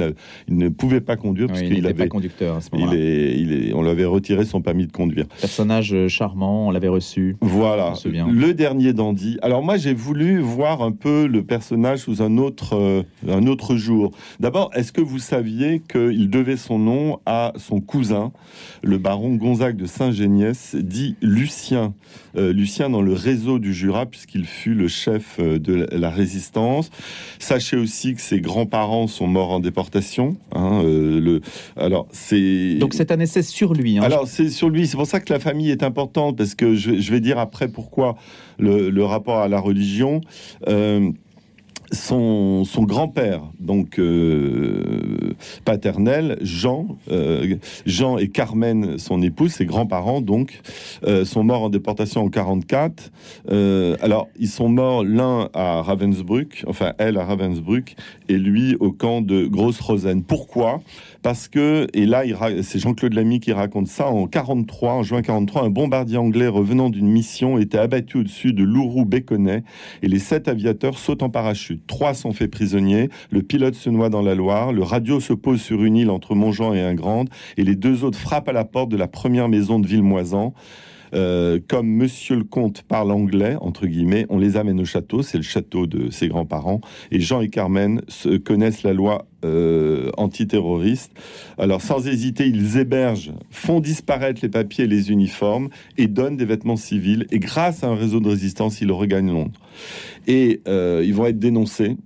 ne 0.49 0.69
pouvait 0.69 1.01
pas 1.01 1.17
conduire, 1.17 1.49
Oui, 1.51 1.55
il 1.55 1.59
puisqu'il 1.61 1.83
n'était 1.83 1.95
pas 1.95 2.01
avait. 2.03 2.09
conducteur 2.09 2.57
à 2.57 2.61
ce 2.61 2.69
Il 2.73 2.79
moment-là. 2.81 2.99
est, 2.99 3.35
il 3.39 3.53
est, 3.53 3.73
on 3.75 3.83
lui 3.83 3.91
avait 3.91 4.05
retiré 4.05 4.45
son 4.45 4.61
permis 4.61 4.87
de 4.87 4.93
conduire. 4.93 5.27
Personnage 5.41 5.93
euh, 5.95 6.09
charmant, 6.09 6.69
on 6.69 6.71
l'avait 6.71 6.89
reçu. 6.89 7.37
Voilà, 7.41 7.93
le 8.05 8.53
dernier 8.55 8.93
dandy. 8.93 9.39
Alors 9.43 9.63
moi, 9.63 9.77
j'ai 9.77 9.95
voulu 9.95 10.41
voir 10.41 10.83
un 10.83 10.93
peu 10.93 11.27
le 11.27 11.43
personnage 11.43 12.01
sous 12.01 12.23
un 12.23 12.39
autre, 12.39 12.75
euh, 12.77 13.03
un 13.29 13.47
autre 13.47 13.77
jour. 13.77 14.11
D'abord, 14.41 14.71
est-ce 14.75 14.93
que 14.93 15.01
vous 15.01 15.19
saviez 15.19 15.81
qu'il 15.91 16.31
devait 16.31 16.57
son 16.57 16.79
nom 16.79 17.21
à 17.27 17.53
son 17.57 17.81
cousin, 17.81 18.33
le 18.83 18.99
baron 18.99 19.28
Gonzague 19.37 19.77
de 19.77 19.87
Saint-Géniès, 19.87 20.75
dit 20.75 21.17
Lucien. 21.21 21.95
Euh, 22.37 22.53
Lucien 22.53 22.91
dans 22.91 23.03
le 23.03 23.13
réseau 23.13 23.59
du 23.59 23.73
Jura, 23.75 24.07
puisqu'il 24.07 24.45
fut 24.45 24.75
le 24.75 24.89
chef 24.89 25.37
euh, 25.39 25.59
de 25.59 25.87
la 25.93 26.11
résistance. 26.11 26.91
Sachez 27.39 27.77
aussi 27.77 28.15
que 28.15 28.21
ses 28.21 28.41
grands-parents 28.41 29.07
sont 29.07 29.27
morts 29.27 29.51
en 29.51 29.61
déportation. 29.61 30.37
hein, 30.55 30.83
euh, 30.85 31.21
le, 31.21 31.41
alors, 31.77 32.07
c'est... 32.13 32.77
Donc 32.77 32.95
c'est 32.95 33.11
un 33.13 33.21
essai 33.21 33.43
sur 33.43 33.75
lui. 33.75 33.99
hein. 33.99 34.03
Alors 34.03 34.27
c'est 34.27 34.49
sur 34.51 34.69
lui, 34.71 34.87
c'est 34.87 34.97
pour 34.97 35.07
ça 35.07 35.21
que 35.21 35.33
la 35.33 35.41
famille 35.41 35.71
est 35.71 35.83
importante 35.83 36.37
parce 36.37 36.55
que 36.55 36.75
je, 36.75 36.99
je 37.01 37.11
vais 37.11 37.21
dire 37.21 37.39
après 37.39 37.69
pourquoi 37.69 38.17
le, 38.59 38.91
le 38.91 39.05
rapport 39.05 39.39
à 39.39 39.49
la 39.49 39.61
religion. 39.61 40.21
Euh, 40.69 41.11
son, 41.93 42.65
grand-père, 42.79 43.43
donc 43.59 43.99
euh, 43.99 45.35
paternel, 45.65 46.39
Jean, 46.41 46.99
euh, 47.11 47.57
Jean 47.87 48.19
et 48.19 48.29
Carmen, 48.29 48.99
son 48.99 49.23
épouse, 49.23 49.53
ses 49.53 49.67
grands-parents, 49.67 50.21
donc, 50.21 50.61
euh, 51.07 51.25
sont 51.25 51.45
morts 51.45 51.63
en 51.63 51.71
déportation 51.71 52.23
en 52.25 52.29
44. 52.29 53.11
Euh, 53.51 53.97
alors, 54.01 54.29
ils 54.39 54.49
sont 54.49 54.69
morts 54.69 55.05
l'un 55.05 55.49
à 55.55 55.83
Ravensbrück, 55.83 56.65
enfin 56.67 56.93
elle 56.99 57.17
à 57.17 57.25
Ravensbrück, 57.25 57.97
et 58.29 58.37
lui 58.37 58.77
au 58.81 58.93
camp 58.93 59.21
de 59.21 59.47
Grosse-Rosen. 59.47 60.23
Pourquoi? 60.23 60.81
Parce 61.23 61.49
que, 61.49 61.89
et 61.95 62.07
là, 62.07 62.23
c'est 62.63 62.79
Jean-Claude 62.79 63.13
Lamy 63.13 63.41
qui 63.41 63.53
raconte 63.53 63.89
ça, 63.89 64.07
en 64.09 64.27
43, 64.27 64.93
en 64.93 65.03
juin 65.03 65.21
43, 65.21 65.65
un 65.65 65.71
bombardier 65.71 66.17
anglais 66.17 66.47
revenant 66.47 66.91
d'une 66.91 67.09
mission 67.09 67.59
était 67.59 67.79
abattu 67.79 68.19
au-dessus 68.19 68.53
de 68.53 68.63
Lourou-Béconnet 68.63 69.65
et 70.03 70.09
les 70.09 70.21
sept 70.21 70.47
aviateurs 70.47 70.99
sautent 70.99 71.25
en 71.25 71.31
parachute. 71.31 71.83
Trois 71.87 72.15
sont 72.15 72.33
faits 72.33 72.51
prisonniers, 72.51 73.09
le 73.31 73.43
pilote 73.43 73.75
se 73.75 73.91
noie 73.91 74.11
dans 74.11 74.23
la 74.23 74.37
Loire, 74.37 74.73
le 74.73 74.83
radio 74.83 75.19
se 75.19 75.33
pose 75.33 75.61
sur 75.61 75.83
une 75.83 75.97
île 75.97 76.11
entre 76.11 76.35
Montjean 76.35 76.73
et 76.75 76.83
Ingrande 76.83 77.29
et 77.57 77.65
les 77.65 77.75
deux 77.75 78.05
autres 78.05 78.19
frappent 78.19 78.49
à 78.49 78.53
la 78.53 78.65
porte 78.65 78.89
de 78.89 78.97
la 78.97 79.09
première 79.09 79.49
maison 79.49 79.81
de 79.81 79.87
Villemoisan. 79.87 80.55
Euh, 81.15 81.59
comme 81.67 81.89
Monsieur 81.89 82.37
le 82.37 82.45
Comte 82.45 82.83
parle 82.83 83.11
anglais, 83.11 83.57
on 83.61 84.39
les 84.39 84.57
amène 84.57 84.81
au 84.81 84.85
château, 84.85 85.23
c'est 85.23 85.39
le 85.39 85.43
château 85.43 85.87
de 85.87 86.11
ses 86.11 86.29
grands-parents, 86.29 86.81
et 87.11 87.21
Jean 87.21 87.41
et 87.41 87.49
Carmen 87.49 88.03
se 88.09 88.37
connaissent 88.37 88.83
la 88.83 88.93
loi 88.93 89.27
euh, 89.45 90.11
antiterroriste. 90.17 91.13
Alors 91.59 91.81
sans 91.81 92.07
hésiter, 92.09 92.47
ils 92.47 92.79
hébergent, 92.79 93.33
font 93.51 93.81
disparaître 93.81 94.41
les 94.43 94.49
papiers 94.49 94.85
et 94.85 94.89
les 94.89 95.11
uniformes, 95.11 95.69
et 95.97 96.07
donnent 96.07 96.37
des 96.37 96.45
vêtements 96.45 96.77
civils, 96.77 97.27
et 97.31 97.39
grâce 97.39 97.85
à 97.85 97.89
un 97.89 97.95
réseau 97.95 98.21
de 98.21 98.29
résistance, 98.29 98.81
ils 98.81 98.91
regagnent 98.93 99.33
Londres. 99.33 99.61
Et 100.27 100.61
euh, 100.69 101.03
ils 101.05 101.15
vont 101.15 101.27
être 101.27 101.39
dénoncés. 101.39 101.97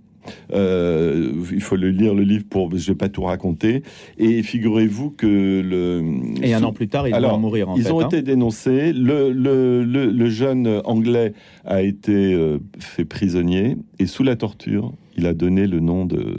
Euh, 0.53 1.33
il 1.53 1.61
faut 1.61 1.77
le 1.77 1.91
lire 1.91 2.15
le 2.15 2.23
livre 2.23 2.45
pour 2.49 2.71
je 2.77 2.93
vais 2.93 2.97
pas 2.97 3.09
tout 3.09 3.23
raconter 3.23 3.83
et 4.19 4.43
figurez-vous 4.43 5.11
que 5.11 5.27
le 5.61 6.03
Et 6.43 6.55
un 6.55 6.63
an 6.63 6.73
plus 6.73 6.89
tard, 6.89 7.09
il 7.09 7.15
Alors, 7.15 7.35
en 7.35 7.39
mourir 7.39 7.69
en 7.71 7.77
ils 7.77 7.85
fait. 7.85 7.91
ont 7.91 8.01
hein. 8.01 8.07
été 8.07 8.23
dénoncés. 8.23 8.93
Le, 8.93 9.31
le, 9.33 9.83
le, 9.85 10.07
le 10.07 10.31
jeune 10.31 10.81
anglais 10.85 11.33
a 11.65 11.83
été 11.83 12.35
euh, 12.35 12.59
fait 12.79 13.05
prisonnier 13.05 13.77
et 13.99 14.07
sous 14.07 14.23
la 14.23 14.37
torture, 14.37 14.93
il 15.17 15.27
a 15.27 15.35
donné 15.35 15.67
le 15.67 15.81
nom 15.81 16.05
de, 16.05 16.37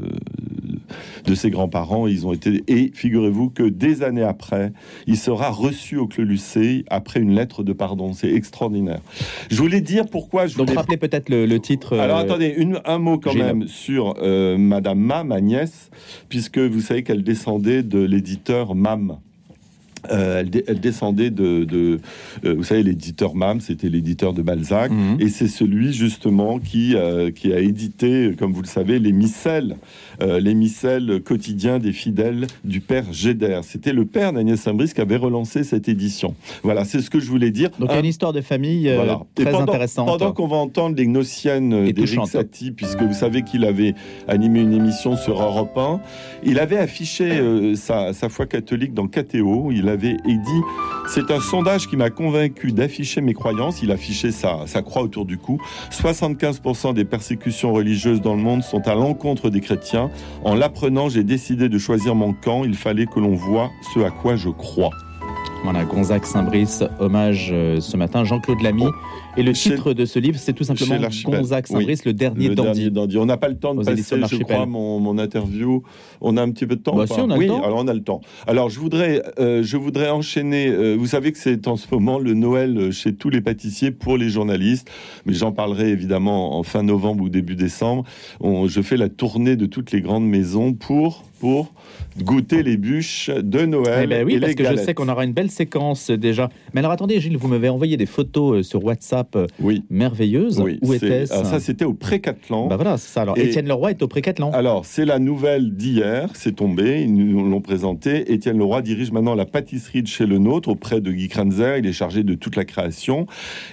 de 1.26 1.36
ses 1.36 1.50
grands-parents. 1.50 2.08
Ils 2.08 2.26
ont 2.28 2.34
été 2.34 2.64
et 2.68 2.92
figurez-vous 2.94 3.50
que 3.50 3.64
des 3.64 4.04
années 4.04 4.24
après, 4.24 4.74
il 5.08 5.18
sera 5.18 5.50
reçu 5.50 5.98
au 5.98 6.08
Clos 6.08 6.24
Lucé 6.26 6.86
après 6.90 7.20
une 7.20 7.34
lettre 7.36 7.64
de 7.64 7.74
pardon. 7.74 8.14
C'est 8.14 8.32
extraordinaire. 8.34 9.00
Je 9.50 9.58
voulais 9.58 9.82
dire 9.82 10.06
pourquoi 10.06 10.48
je 10.48 10.58
Donc 10.58 10.68
voulais 10.68 10.80
rappelez 10.80 10.98
peut-être 10.98 11.30
le, 11.30 11.46
le 11.46 11.60
titre. 11.60 11.98
alors 11.98 12.18
euh, 12.18 12.22
attendez, 12.24 12.54
une- 12.58 12.80
un 12.86 12.98
mot 13.00 13.18
quand 13.18 13.32
Gilles. 13.32 13.44
même 13.44 13.68
sur 13.68 14.16
euh, 14.22 14.58
Madame 14.58 15.00
Ma, 15.00 15.24
ma 15.24 15.42
nièce, 15.42 15.90
puisque 16.30 16.58
vous 16.60 16.82
savez 16.82 17.04
qu'elle 17.04 17.24
descendait 17.24 17.84
de 17.84 18.00
l'éditeur 18.00 18.76
MAM. 18.76 19.18
Euh, 20.12 20.42
elle, 20.42 20.64
elle 20.68 20.80
descendait 20.80 21.30
de, 21.30 21.64
de- 21.64 22.00
euh, 22.46 22.56
vous 22.56 22.64
savez, 22.64 22.84
l'éditeur 22.84 23.36
MAM, 23.36 23.62
c'était 23.62 23.90
l'éditeur 23.90 24.34
de 24.34 24.42
Balzac, 24.42 24.92
Mhm. 24.92 25.18
et 25.22 25.30
c'est 25.30 25.48
celui 25.48 25.94
justement 25.94 26.60
qui, 26.60 26.96
euh, 26.96 27.32
qui 27.32 27.54
a 27.54 27.60
édité, 27.60 28.32
comme 28.38 28.52
vous 28.54 28.62
le 28.62 28.68
savez, 28.68 29.00
les 29.00 29.12
missels, 29.14 29.78
euh, 30.22 30.40
les 30.40 30.54
missels 30.54 31.22
quotidiens 31.24 31.80
des 31.80 31.94
fidèles 31.94 32.48
du 32.64 32.82
père 32.82 33.06
Géder. 33.12 33.60
C'était 33.64 33.94
le 33.94 34.06
père 34.06 34.34
d'Agnès 34.34 34.60
Saint-Brice 34.60 34.94
qui 34.94 35.02
avait 35.02 35.16
relancé 35.18 35.64
cette 35.64 35.88
édition. 35.88 36.36
Voilà, 36.64 36.84
c'est 36.86 37.00
ce 37.02 37.10
que 37.10 37.20
je 37.20 37.30
voulais 37.30 37.52
dire. 37.52 37.70
Donc 37.80 37.90
a 37.92 38.00
une 38.00 38.06
histoire 38.06 38.34
de 38.34 38.42
famille 38.42 38.90
euh, 38.90 38.96
voilà. 38.96 39.22
Très 39.36 39.46
pendant, 39.46 39.62
intéressante. 39.64 40.08
Pendant 40.08 40.32
qu'on 40.34 40.48
va 40.48 40.58
entendre 40.58 40.96
les 40.98 41.06
Gnossiennes 41.06 41.74
Et 41.88 41.94
d'Éric. 41.94 42.20
Satie, 42.28 42.72
puisque 42.72 43.02
vous 43.02 43.14
savez 43.14 43.44
qu'il 43.44 43.64
avait 43.66 43.94
animé 44.28 44.62
une 44.62 44.74
émission 44.74 45.16
sur 45.16 45.42
Europe 45.42 45.78
1, 45.78 46.00
il 46.46 46.60
avait 46.60 46.78
affiché 46.78 47.26
euh, 47.32 47.76
sa, 47.76 48.14
sa 48.14 48.30
foi 48.30 48.46
catholique 48.46 48.94
dans 48.94 49.08
KTO. 49.08 49.72
Il 49.72 49.90
et 49.94 50.38
dit 50.38 50.62
c'est 51.08 51.32
un 51.32 51.40
sondage 51.40 51.88
qui 51.88 51.98
m'a 51.98 52.10
convaincu 52.10 52.72
d'afficher 52.72 53.22
mes 53.22 53.34
croyances. 53.34 53.82
Il 53.82 53.92
affichait 53.92 54.32
sa, 54.32 54.66
sa 54.68 54.82
croix 54.82 55.02
autour 55.02 55.26
du 55.26 55.38
cou. 55.38 55.60
75% 55.92 56.94
des 56.94 57.06
persécutions 57.06 57.74
religieuses 57.74 58.22
dans 58.22 58.36
le 58.36 58.42
monde 58.42 58.64
sont 58.64 58.88
à 58.88 58.96
l'encontre 58.96 59.50
des 59.50 59.62
chrétiens. 59.62 60.10
En 60.44 60.56
l'apprenant, 60.56 61.10
j'ai 61.10 61.24
décidé 61.24 61.68
de 61.70 61.78
choisir 61.78 62.16
mon 62.16 62.34
camp. 62.34 62.64
Il 62.64 62.76
fallait 62.76 63.06
que 63.06 63.20
l'on 63.20 63.36
voit 63.36 63.70
ce 63.94 64.00
à 64.00 64.12
quoi 64.12 64.36
je 64.36 64.50
crois. 64.50 64.92
Voilà, 65.64 65.86
Gonzague 65.86 66.26
Saint-Brice, 66.26 66.84
hommage 67.00 67.50
euh, 67.54 67.80
ce 67.80 67.96
matin, 67.96 68.26
Jean-Claude 68.26 68.62
Lamy. 68.62 68.84
Et 69.38 69.44
le 69.44 69.54
Chez- 69.54 69.70
titre 69.72 69.94
de 69.94 70.04
ce 70.04 70.20
livre, 70.20 70.38
c'est 70.38 70.52
tout 70.52 70.66
simplement. 70.66 70.98
Gonzague 71.26 71.66
Saint-Brice, 71.68 72.04
le 72.04 72.12
dernier 72.12 72.50
Le 72.50 72.56
dandy. 72.56 72.72
dernier 72.82 72.90
dandy. 72.90 73.18
On 73.18 73.26
n'a 73.26 73.38
pas 73.38 73.48
le 73.48 73.56
temps 73.58 73.74
de 73.74 73.80
Aux 73.80 73.84
passer, 73.86 74.18
je 74.30 74.44
crois, 74.44 74.66
mon, 74.66 75.00
mon 75.00 75.18
interview. 75.18 75.82
On 76.20 76.36
a 76.36 76.42
un 76.42 76.52
petit 76.52 76.66
peu 76.66 76.76
de 76.76 76.82
temps 76.82 76.96
Bah 76.98 77.08
si, 77.08 77.14
on 77.18 77.30
a 77.30 77.36
le 77.36 77.40
Oui, 77.40 77.48
temps. 77.48 77.64
alors 77.64 77.80
on 77.82 77.88
a 77.88 77.94
le 77.94 78.04
temps. 78.04 78.20
Alors, 78.46 78.70
je 78.70 78.78
voudrais, 78.78 79.24
euh, 79.40 79.64
je 79.64 79.78
voudrais 79.78 80.10
enchaîner. 80.10 80.68
euh, 80.68 80.96
vous 81.00 81.08
savez 81.08 81.32
que 81.32 81.38
c'est 81.38 81.66
en 81.70 81.78
ce 81.78 81.88
moment 81.90 82.20
le 82.20 82.34
Noël 82.34 82.92
chez 82.92 83.16
tous 83.16 83.30
les 83.30 83.40
pâtissiers 83.40 83.92
pour 83.92 84.18
les 84.18 84.28
journalistes. 84.28 84.90
Mais 85.26 85.34
j'en 85.34 85.54
parlerai 85.54 85.90
évidemment 85.92 86.60
en 86.60 86.64
fin 86.64 86.84
novembre 86.84 87.24
ou 87.24 87.30
début 87.30 87.56
décembre. 87.56 88.04
On- 88.42 88.68
je 88.68 88.82
fais 88.82 88.98
la 88.98 89.08
tournée 89.08 89.56
de 89.56 89.66
toutes 89.66 89.92
les 89.94 90.02
grandes 90.02 90.28
maisons 90.28 90.74
pour, 90.74 91.24
pour 91.40 91.72
goûter 92.22 92.64
les 92.64 92.78
bûches 92.78 93.30
de 93.30 93.66
Noël. 93.66 94.02
Eh 94.04 94.08
ben 94.08 94.26
oui, 94.26 94.36
et 94.36 94.40
parce 94.40 94.50
les 94.52 94.56
que 94.56 94.64
je 94.72 94.76
sais 94.78 94.94
qu'on 94.94 95.10
aura 95.10 95.24
une 95.26 95.34
belle 95.34 95.50
séquence 95.52 96.10
euh, 96.10 96.18
déjà. 96.18 96.50
Mais 96.74 96.80
alors 96.80 96.92
attendez, 96.92 97.20
Gilles, 97.20 97.38
vous 97.38 97.48
m'avez 97.48 97.70
envoyé 97.70 97.98
des 97.98 98.06
photos 98.06 98.60
euh, 98.60 98.64
sur 98.64 98.84
WhatsApp 98.84 99.36
euh, 99.36 99.48
Oui. 99.60 99.84
merveilleuses. 99.90 100.60
oui 100.60 100.80
Où 100.82 100.92
c'est- 100.94 101.06
était-ce 101.06 101.34
alors 101.34 101.46
Ça, 101.46 101.60
c'était 101.60 101.86
au 101.86 101.94
Pré-Catlan. 101.94 102.68
Bah 102.68 102.76
voilà, 102.76 102.98
c'est 102.98 103.10
ça. 103.12 103.22
Alors, 103.24 103.38
Et- 103.38 103.46
Étienne 103.48 103.68
Leroy 103.68 103.92
est 103.92 104.02
au 104.04 104.08
Pré-Catlan. 104.08 104.52
Alors, 104.52 104.86
c'est 104.86 105.06
la 105.06 105.20
nouvelle 105.20 105.72
d'hier, 105.76 106.30
c'est 106.34 106.56
tombé, 106.56 107.02
ils 107.04 107.14
nous 107.14 107.50
l'ont 107.50 107.62
présenté. 107.62 108.32
Étienne 108.34 108.58
Leroy 108.58 108.82
dirige 108.82 109.12
maintenant 109.12 109.36
la 109.36 109.46
pâtisserie 109.46 110.04
de 110.04 110.08
chez 110.08 110.26
Le 110.26 110.38
Nôtre 110.38 110.70
auprès 110.70 111.02
de 111.02 111.12
Guy 111.12 111.28
Kranzer. 111.28 111.78
Il 111.78 111.86
est 111.88 111.94
chargé 111.94 112.24
de 112.24 112.34
toute 112.36 112.56
la 112.56 112.66
création. 112.66 113.26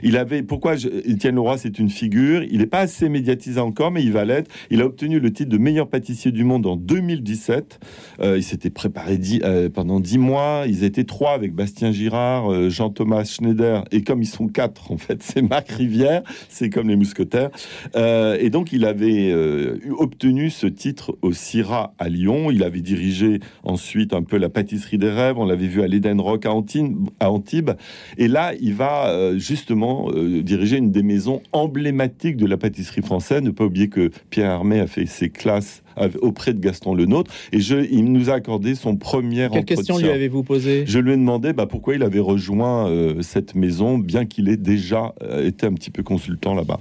Il 0.02 0.16
avait, 0.16 0.42
pourquoi 0.42 0.76
je- 0.76 0.88
Étienne 1.04 1.34
Leroy, 1.34 1.58
c'est 1.58 1.78
une 1.78 1.90
figure? 1.90 2.42
Il 2.50 2.58
n'est 2.58 2.66
pas 2.66 2.80
assez 2.80 3.08
médiatisé 3.08 3.60
encore, 3.60 3.90
mais 3.90 4.02
il 4.02 4.12
va 4.12 4.24
l'être. 4.24 4.50
Il 4.70 4.80
a 4.80 4.86
obtenu 4.86 5.20
le 5.20 5.32
titre 5.32 5.50
de 5.50 5.58
meilleur 5.58 5.88
pâtissier 5.88 6.32
du 6.32 6.44
monde 6.44 6.66
en 6.66 6.76
2017. 6.76 7.78
Euh, 8.20 8.29
il 8.36 8.42
s'était 8.42 8.70
préparé 8.70 9.16
dix- 9.18 9.40
euh, 9.44 9.68
pendant 9.68 10.00
dix 10.00 10.18
mois. 10.18 10.64
Ils 10.66 10.84
étaient 10.84 11.04
trois 11.04 11.32
avec 11.32 11.54
Bastien 11.54 11.92
Girard, 11.92 12.52
euh, 12.52 12.68
Jean-Thomas 12.70 13.24
Schneider. 13.24 13.84
Et 13.92 14.02
comme 14.02 14.22
ils 14.22 14.26
sont 14.26 14.48
quatre, 14.48 14.92
en 14.92 14.96
fait, 14.96 15.22
c'est 15.22 15.42
Marc 15.42 15.70
Rivière. 15.70 16.22
C'est 16.48 16.70
comme 16.70 16.88
les 16.88 16.96
mousquetaires. 16.96 17.50
Euh, 17.96 18.36
et 18.40 18.50
donc, 18.50 18.72
il 18.72 18.84
avait 18.84 19.30
euh, 19.30 19.78
obtenu 19.98 20.50
ce 20.50 20.66
titre 20.66 21.16
au 21.22 21.32
CIRA 21.32 21.94
à 21.98 22.08
Lyon. 22.08 22.50
Il 22.50 22.62
avait 22.62 22.80
dirigé 22.80 23.40
ensuite 23.62 24.12
un 24.14 24.22
peu 24.22 24.36
la 24.36 24.48
pâtisserie 24.48 24.98
des 24.98 25.10
rêves. 25.10 25.38
On 25.38 25.44
l'avait 25.46 25.66
vu 25.66 25.82
à 25.82 25.86
l'Eden 25.86 26.20
Rock 26.20 26.46
à 26.46 26.52
Antibes. 26.52 27.08
à 27.20 27.30
Antibes. 27.30 27.70
Et 28.18 28.28
là, 28.28 28.52
il 28.60 28.74
va 28.74 29.08
euh, 29.08 29.38
justement 29.38 30.10
euh, 30.14 30.42
diriger 30.42 30.76
une 30.78 30.90
des 30.90 31.02
maisons 31.02 31.40
emblématiques 31.52 32.36
de 32.36 32.46
la 32.46 32.56
pâtisserie 32.56 33.02
française. 33.02 33.42
Ne 33.42 33.50
pas 33.50 33.64
oublier 33.64 33.88
que 33.88 34.10
Pierre 34.30 34.50
Hermé 34.50 34.80
a 34.80 34.86
fait 34.86 35.06
ses 35.06 35.28
classes 35.30 35.82
auprès 36.20 36.52
de 36.54 36.60
Gaston 36.60 36.94
Lenôtre. 36.94 37.30
Et 37.52 37.60
je, 37.60 37.76
il 37.90 38.12
nous 38.12 38.30
a 38.30 38.34
accordé 38.34 38.74
son 38.74 38.96
premier 38.96 39.48
Quelle 39.50 39.60
entretien. 39.60 39.76
question 39.76 39.98
lui 39.98 40.08
avez-vous 40.10 40.42
posé 40.42 40.84
Je 40.86 40.98
lui 40.98 41.12
ai 41.12 41.16
demandé 41.16 41.52
bah, 41.52 41.66
pourquoi 41.66 41.94
il 41.94 42.02
avait 42.02 42.20
rejoint 42.20 42.88
euh, 42.88 43.22
cette 43.22 43.54
maison, 43.54 43.98
bien 43.98 44.26
qu'il 44.26 44.48
ait 44.48 44.56
déjà 44.56 45.14
euh, 45.22 45.46
été 45.46 45.66
un 45.66 45.72
petit 45.72 45.90
peu 45.90 46.02
consultant 46.02 46.54
là-bas. 46.54 46.80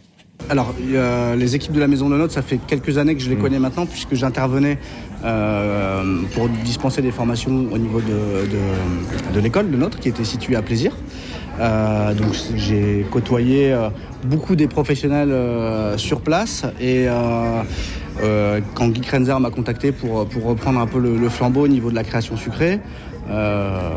Alors, 0.50 0.74
les 1.38 1.56
équipes 1.56 1.74
de 1.74 1.82
la 1.82 1.88
Maison 1.88 2.10
de 2.10 2.16
Notes, 2.16 2.32
ça 2.32 2.42
fait 2.42 2.60
quelques 2.66 2.98
années 2.98 3.14
que 3.14 3.22
je 3.22 3.30
les 3.30 3.36
Mm. 3.36 3.42
connais 3.42 3.60
maintenant, 3.60 3.86
puisque 3.86 4.16
j'intervenais 4.16 4.78
euh, 5.26 6.22
pour 6.34 6.48
dispenser 6.64 7.02
des 7.02 7.12
formations 7.12 7.68
au 7.72 7.78
niveau 7.78 8.00
de, 8.00 8.48
de, 8.48 9.36
de 9.36 9.40
l'école 9.42 9.70
de 9.70 9.76
Notre, 9.76 10.00
qui 10.00 10.08
était 10.08 10.24
située 10.24 10.56
à 10.56 10.62
Plaisir. 10.62 10.96
Euh, 11.60 12.14
donc, 12.14 12.34
j'ai 12.56 13.06
côtoyé 13.12 13.74
euh, 13.74 13.90
beaucoup 14.24 14.56
des 14.56 14.68
professionnels 14.68 15.32
euh, 15.32 15.98
sur 15.98 16.22
place 16.22 16.66
et 16.80 17.08
euh, 18.24 18.60
quand 18.76 18.90
Guy 18.90 19.02
Krenzer 19.02 19.40
m'a 19.40 19.50
contacté 19.50 19.92
pour, 19.92 20.26
pour 20.28 20.44
reprendre 20.46 20.80
un 20.80 20.88
peu 20.88 21.00
le, 21.00 21.18
le 21.18 21.30
flambeau 21.30 21.62
au 21.66 21.68
niveau 21.68 21.90
de 21.90 21.96
la 21.96 22.04
création 22.04 22.36
sucrée, 22.38 22.80
euh, 23.32 23.92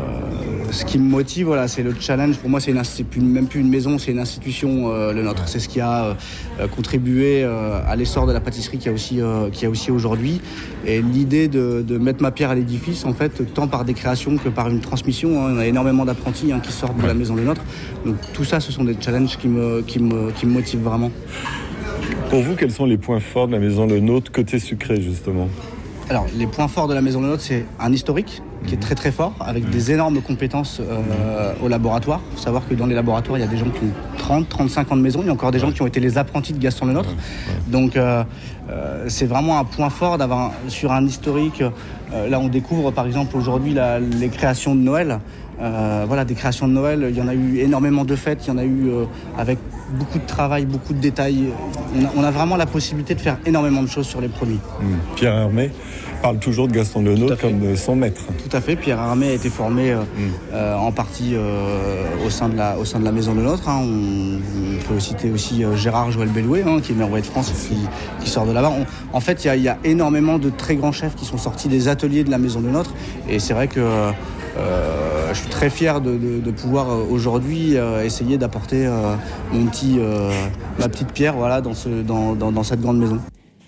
ce 0.69 0.85
qui 0.85 0.99
me 0.99 1.09
motive, 1.09 1.47
voilà, 1.47 1.67
c'est 1.67 1.81
le 1.81 1.95
challenge. 1.99 2.37
Pour 2.37 2.51
moi, 2.51 2.59
c'est 2.59 2.71
même 3.17 3.47
plus 3.47 3.61
une 3.61 3.69
maison, 3.69 3.97
c'est 3.97 4.11
une 4.11 4.19
institution, 4.19 4.91
euh, 4.91 5.11
le 5.11 5.23
nôtre. 5.23 5.47
C'est 5.47 5.59
ce 5.59 5.67
qui 5.67 5.79
a 5.81 6.15
euh, 6.59 6.67
contribué 6.67 7.43
à 7.43 7.95
l'essor 7.95 8.27
de 8.27 8.31
la 8.31 8.39
pâtisserie 8.39 8.77
qu'il 8.77 8.87
y 8.87 8.89
a 8.89 8.93
aussi, 8.93 9.21
aussi 9.67 9.89
aujourd'hui. 9.91 10.39
Et 10.85 11.01
l'idée 11.01 11.47
de, 11.47 11.83
de 11.85 11.97
mettre 11.97 12.21
ma 12.21 12.29
pierre 12.29 12.51
à 12.51 12.55
l'édifice, 12.55 13.05
en 13.05 13.13
fait, 13.13 13.53
tant 13.55 13.67
par 13.67 13.85
des 13.85 13.95
créations 13.95 14.37
que 14.37 14.49
par 14.49 14.69
une 14.69 14.81
transmission. 14.81 15.43
hein. 15.43 15.53
On 15.55 15.59
a 15.59 15.65
énormément 15.65 16.05
d'apprentis 16.05 16.51
hein, 16.51 16.59
qui 16.59 16.71
sortent 16.71 17.01
de 17.01 17.07
la 17.07 17.15
maison 17.15 17.35
Le 17.35 17.43
Nôtre. 17.43 17.63
Donc 18.05 18.15
tout 18.33 18.43
ça, 18.43 18.59
ce 18.59 18.71
sont 18.71 18.83
des 18.83 18.95
challenges 18.99 19.37
qui 19.37 19.47
me, 19.47 19.81
qui 19.81 19.99
me, 19.99 20.29
qui 20.31 20.45
me 20.45 20.51
motivent 20.53 20.83
vraiment. 20.83 21.09
Pour 22.29 22.41
vous, 22.41 22.55
quels 22.55 22.71
sont 22.71 22.85
les 22.85 22.97
points 22.97 23.19
forts 23.19 23.47
de 23.47 23.53
la 23.53 23.59
maison 23.59 23.85
Le 23.85 23.99
Nôtre 23.99 24.31
côté 24.31 24.59
sucré, 24.59 25.01
justement 25.01 25.47
Alors, 26.09 26.25
les 26.35 26.47
points 26.47 26.67
forts 26.67 26.87
de 26.87 26.93
la 26.93 27.01
Maison 27.01 27.21
de 27.21 27.27
Notes, 27.27 27.41
c'est 27.41 27.65
un 27.79 27.91
historique 27.91 28.41
qui 28.65 28.75
est 28.75 28.77
très 28.77 28.95
très 28.95 29.11
fort, 29.11 29.33
avec 29.39 29.69
des 29.69 29.91
énormes 29.91 30.21
compétences 30.21 30.79
euh, 30.79 31.53
au 31.61 31.67
laboratoire. 31.67 32.21
Il 32.31 32.37
faut 32.37 32.43
savoir 32.43 32.67
que 32.67 32.73
dans 32.73 32.85
les 32.85 32.95
laboratoires, 32.95 33.37
il 33.37 33.41
y 33.41 33.43
a 33.43 33.47
des 33.47 33.57
gens 33.57 33.69
qui 33.69 33.83
ont 33.83 34.17
30, 34.17 34.49
35 34.49 34.91
ans 34.91 34.95
de 34.95 35.01
maison. 35.01 35.19
Il 35.21 35.27
y 35.27 35.29
a 35.29 35.33
encore 35.33 35.51
des 35.51 35.59
gens 35.59 35.71
qui 35.71 35.81
ont 35.81 35.87
été 35.87 35.99
les 35.99 36.17
apprentis 36.17 36.53
de 36.53 36.59
Gaston 36.59 36.85
Le 36.85 36.93
Nôtre. 36.93 37.13
Donc, 37.67 37.95
euh, 37.95 38.23
euh, 38.69 39.05
c'est 39.09 39.25
vraiment 39.25 39.59
un 39.59 39.65
point 39.65 39.89
fort 39.89 40.17
d'avoir 40.17 40.51
sur 40.69 40.91
un 40.91 41.05
historique. 41.05 41.61
là, 42.29 42.39
on 42.39 42.47
découvre 42.47 42.91
par 42.91 43.05
exemple 43.05 43.35
aujourd'hui 43.35 43.75
les 44.19 44.29
créations 44.29 44.75
de 44.75 44.81
Noël. 44.81 45.19
Euh, 45.61 46.05
voilà, 46.07 46.25
des 46.25 46.33
créations 46.33 46.67
de 46.67 46.73
Noël, 46.73 47.07
il 47.09 47.17
y 47.17 47.21
en 47.21 47.27
a 47.27 47.33
eu 47.35 47.57
énormément 47.59 48.05
de 48.05 48.15
fêtes, 48.15 48.39
il 48.45 48.47
y 48.49 48.51
en 48.51 48.57
a 48.57 48.63
eu 48.63 48.89
euh, 48.89 49.05
avec 49.37 49.59
beaucoup 49.99 50.17
de 50.19 50.25
travail, 50.25 50.65
beaucoup 50.65 50.93
de 50.93 50.99
détails. 50.99 51.45
On 51.95 52.03
a, 52.05 52.09
on 52.17 52.23
a 52.23 52.31
vraiment 52.31 52.55
la 52.57 52.65
possibilité 52.65 53.13
de 53.15 53.19
faire 53.21 53.37
énormément 53.45 53.81
de 53.83 53.87
choses 53.87 54.07
sur 54.07 54.19
les 54.19 54.27
produits. 54.29 54.59
Pierre 55.15 55.35
Hermé 55.35 55.69
parle 56.23 56.39
toujours 56.39 56.67
de 56.69 56.73
Gaston 56.73 57.01
fait. 57.35 57.35
comme 57.41 57.59
de 57.59 57.75
son 57.75 57.95
maître. 57.97 58.21
Tout 58.49 58.55
à 58.55 58.61
fait. 58.61 58.75
Pierre 58.77 58.99
Armé 58.99 59.29
a 59.29 59.33
été 59.33 59.49
formé 59.49 59.91
euh, 59.91 59.97
euh, 60.53 60.75
en 60.75 60.91
partie 60.93 61.33
euh, 61.35 62.05
au, 62.25 62.29
sein 62.29 62.47
de 62.49 62.55
la, 62.57 62.77
au 62.79 62.85
sein 62.85 62.99
de 62.99 63.05
la 63.05 63.11
Maison 63.11 63.35
de 63.35 63.41
Nôtre. 63.41 63.67
hein. 63.69 63.81
On, 63.83 64.37
on 64.37 64.93
peut 64.93 64.99
citer 65.01 65.29
aussi 65.31 65.63
euh, 65.65 65.75
Gérard 65.75 66.11
Joël 66.11 66.29
Bellouet, 66.29 66.63
hein, 66.65 66.79
qui 66.81 66.93
est 66.93 66.95
maire 66.95 67.09
de 67.09 67.21
France, 67.21 67.51
qui, 67.51 67.75
qui 68.23 68.29
sort 68.29 68.45
de 68.45 68.53
là-bas. 68.53 68.71
En 69.11 69.19
fait, 69.19 69.43
il 69.43 69.47
y 69.47 69.49
a- 69.49 69.55
il 69.57 69.63
y, 69.63 69.67
a 69.69 69.77
énormément 69.83 70.39
de 70.39 70.49
très 70.49 70.75
grands 70.75 70.91
chefs 70.93 71.15
qui 71.15 71.25
sont 71.25 71.37
sortis 71.37 71.67
des 71.67 71.89
ateliers 71.89 72.23
de 72.23 72.31
la 72.31 72.37
Maison 72.37 72.61
de 72.61 72.69
Nôtre. 72.69 72.93
Et 73.29 73.39
c'est 73.39 73.53
vrai 73.53 73.67
que 73.67 73.81
euh, 73.81 74.11
je 75.33 75.39
suis 75.39 75.49
très 75.49 75.69
fier 75.69 76.01
de, 76.01 76.51
pouvoir 76.51 76.89
euh, 76.91 77.05
aujourd'hui 77.09 77.77
euh, 77.77 78.03
essayer 78.03 78.37
d'apporter 78.37 78.85
euh, 78.85 79.15
mon 79.51 79.65
petit, 79.65 79.99
ma 80.79 80.89
petite 80.89 81.11
pierre 81.11 81.35
voilà, 81.35 81.61
dans 81.61 81.73
cette 82.63 82.81
grande 82.81 82.99
maison. 82.99 83.19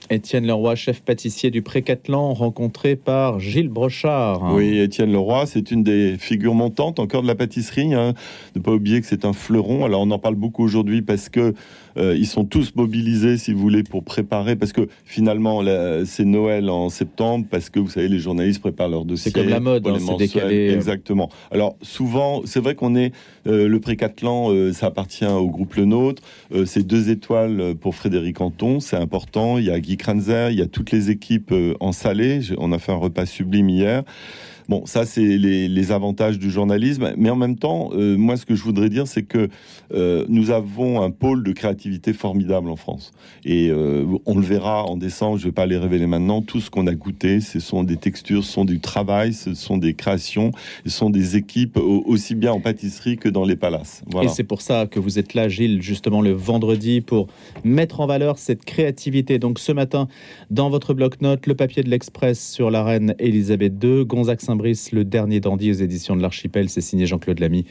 Étienne 0.09 0.45
Leroy, 0.45 0.75
chef 0.75 1.01
pâtissier 1.01 1.51
du 1.51 1.61
Pré-Catlan, 1.61 2.33
rencontré 2.33 2.95
par 2.95 3.39
Gilles 3.39 3.69
Brochard. 3.69 4.53
Oui, 4.53 4.77
Étienne 4.77 5.11
Leroy, 5.11 5.45
c'est 5.45 5.71
une 5.71 5.83
des 5.83 6.17
figures 6.19 6.53
montantes 6.53 6.99
encore 6.99 7.23
de 7.23 7.27
la 7.27 7.35
pâtisserie. 7.35 7.93
Hein. 7.93 8.13
Ne 8.55 8.61
pas 8.61 8.71
oublier 8.71 9.01
que 9.01 9.07
c'est 9.07 9.25
un 9.25 9.33
fleuron. 9.33 9.83
Alors 9.83 10.01
on 10.01 10.11
en 10.11 10.19
parle 10.19 10.35
beaucoup 10.35 10.63
aujourd'hui 10.63 11.01
parce 11.01 11.29
que 11.29 11.53
euh, 11.97 12.15
ils 12.17 12.27
sont 12.27 12.43
tous 12.43 12.75
mobilisés, 12.75 13.37
si 13.37 13.53
vous 13.53 13.59
voulez, 13.59 13.83
pour 13.83 14.03
préparer. 14.03 14.55
Parce 14.55 14.73
que 14.73 14.87
finalement, 15.05 15.63
c'est 16.05 16.25
Noël 16.25 16.69
en 16.69 16.89
septembre, 16.89 17.45
parce 17.49 17.69
que 17.69 17.79
vous 17.79 17.89
savez, 17.89 18.07
les 18.07 18.19
journalistes 18.19 18.61
préparent 18.61 18.89
leurs 18.89 19.05
dossiers. 19.05 19.31
comme 19.31 19.49
la 19.49 19.59
mode, 19.59 19.87
hein, 19.87 19.97
c'est 19.99 20.17
décalé. 20.17 20.71
Exactement. 20.71 21.29
Alors 21.51 21.77
souvent, 21.81 22.41
c'est 22.45 22.59
vrai 22.59 22.75
qu'on 22.75 22.95
est 22.95 23.11
euh, 23.47 23.67
le 23.67 23.79
Pré-Catlan, 23.79 24.51
euh, 24.51 24.73
ça 24.73 24.87
appartient 24.87 25.25
au 25.25 25.47
groupe 25.47 25.75
Le 25.75 25.85
Nôtre. 25.85 26.21
Euh, 26.53 26.65
c'est 26.65 26.85
deux 26.85 27.09
étoiles 27.09 27.75
pour 27.79 27.95
Frédéric 27.95 28.41
Anton, 28.41 28.79
c'est 28.79 28.97
important. 28.97 29.57
Il 29.57 29.65
y 29.65 29.71
a 29.71 29.79
Guy 29.79 29.94
Il 29.97 30.57
y 30.57 30.61
a 30.61 30.67
toutes 30.67 30.91
les 30.91 31.09
équipes 31.09 31.51
euh, 31.51 31.75
en 31.79 31.91
salé. 31.91 32.41
On 32.57 32.71
a 32.71 32.79
fait 32.79 32.91
un 32.91 32.97
repas 32.97 33.25
sublime 33.25 33.69
hier. 33.69 34.03
Bon, 34.67 34.85
ça, 34.85 35.05
c'est 35.05 35.37
les, 35.37 35.91
avantages 35.91 36.39
du 36.39 36.49
journalisme. 36.49 37.13
Mais 37.15 37.29
en 37.29 37.35
même 37.35 37.57
temps, 37.57 37.91
euh, 37.93 38.17
moi, 38.17 38.37
ce 38.37 38.45
que 38.45 38.55
je 38.55 38.63
voudrais 38.63 38.89
dire, 38.89 39.05
c'est 39.07 39.21
que 39.21 39.49
euh, 39.93 40.25
nous 40.29 40.49
avons 40.49 41.01
un 41.03 41.11
pôle 41.11 41.43
de 41.43 41.51
créativité 41.51 42.11
formidable 42.11 42.69
en 42.69 42.75
France. 42.75 43.11
Et 43.43 43.69
euh, 43.69 44.03
on 44.25 44.35
le 44.35 44.41
verra 44.43 44.83
en 44.85 44.97
décembre, 44.97 45.37
je 45.37 45.43
ne 45.43 45.49
vais 45.49 45.53
pas 45.53 45.67
les 45.67 45.77
révéler 45.77 46.07
maintenant. 46.07 46.41
Tout 46.41 46.59
ce 46.59 46.71
qu'on 46.71 46.87
a 46.87 46.95
goûté, 46.95 47.39
ce 47.39 47.59
sont 47.59 47.83
des 47.83 47.97
textures, 47.97 48.43
ce 48.43 48.51
sont 48.51 48.65
du 48.65 48.79
travail, 48.79 49.33
ce 49.33 49.53
sont 49.53 49.77
des 49.77 49.93
créations, 49.93 50.51
ce 50.85 50.91
sont 50.91 51.11
des 51.11 51.35
équipes 51.35 51.77
au- 51.77 52.03
aussi 52.07 52.33
bien 52.33 52.51
en 52.51 52.59
pâtisserie 52.59 53.17
que 53.17 53.29
dans 53.29 53.45
les 53.45 53.55
palaces. 53.55 54.01
Voilà. 54.09 54.29
Et 54.29 54.33
c'est 54.33 54.43
pour 54.43 54.61
ça 54.61 54.87
que 54.87 54.99
vous 54.99 55.19
êtes 55.19 55.35
là, 55.35 55.47
Gilles, 55.49 55.83
justement 55.83 56.21
le 56.21 56.31
vendredi, 56.31 57.01
pour 57.01 57.27
mettre 57.63 57.99
en 57.99 58.07
valeur 58.07 58.39
cette 58.39 58.65
créativité. 58.65 59.37
Donc 59.37 59.59
ce 59.59 59.71
matin, 59.71 60.07
dans 60.49 60.69
votre 60.71 60.95
bloc-notes, 60.95 61.45
le 61.45 61.53
papier 61.53 61.83
de 61.83 61.89
l'Express 61.89 62.51
sur 62.51 62.71
la 62.71 62.83
reine 62.83 63.13
Elisabeth 63.19 63.73
II, 63.83 64.05
Gonzague 64.05 64.41
Saint-Brice, 64.55 64.93
le 64.93 65.03
dernier 65.03 65.41
dandy 65.41 65.69
aux 65.69 65.73
éditions 65.73 66.15
de 66.15 66.21
l'Archipel, 66.21 66.69
c'est 66.69 66.79
signé 66.79 67.05
Jean-Claude 67.05 67.39
Lamy. 67.39 67.65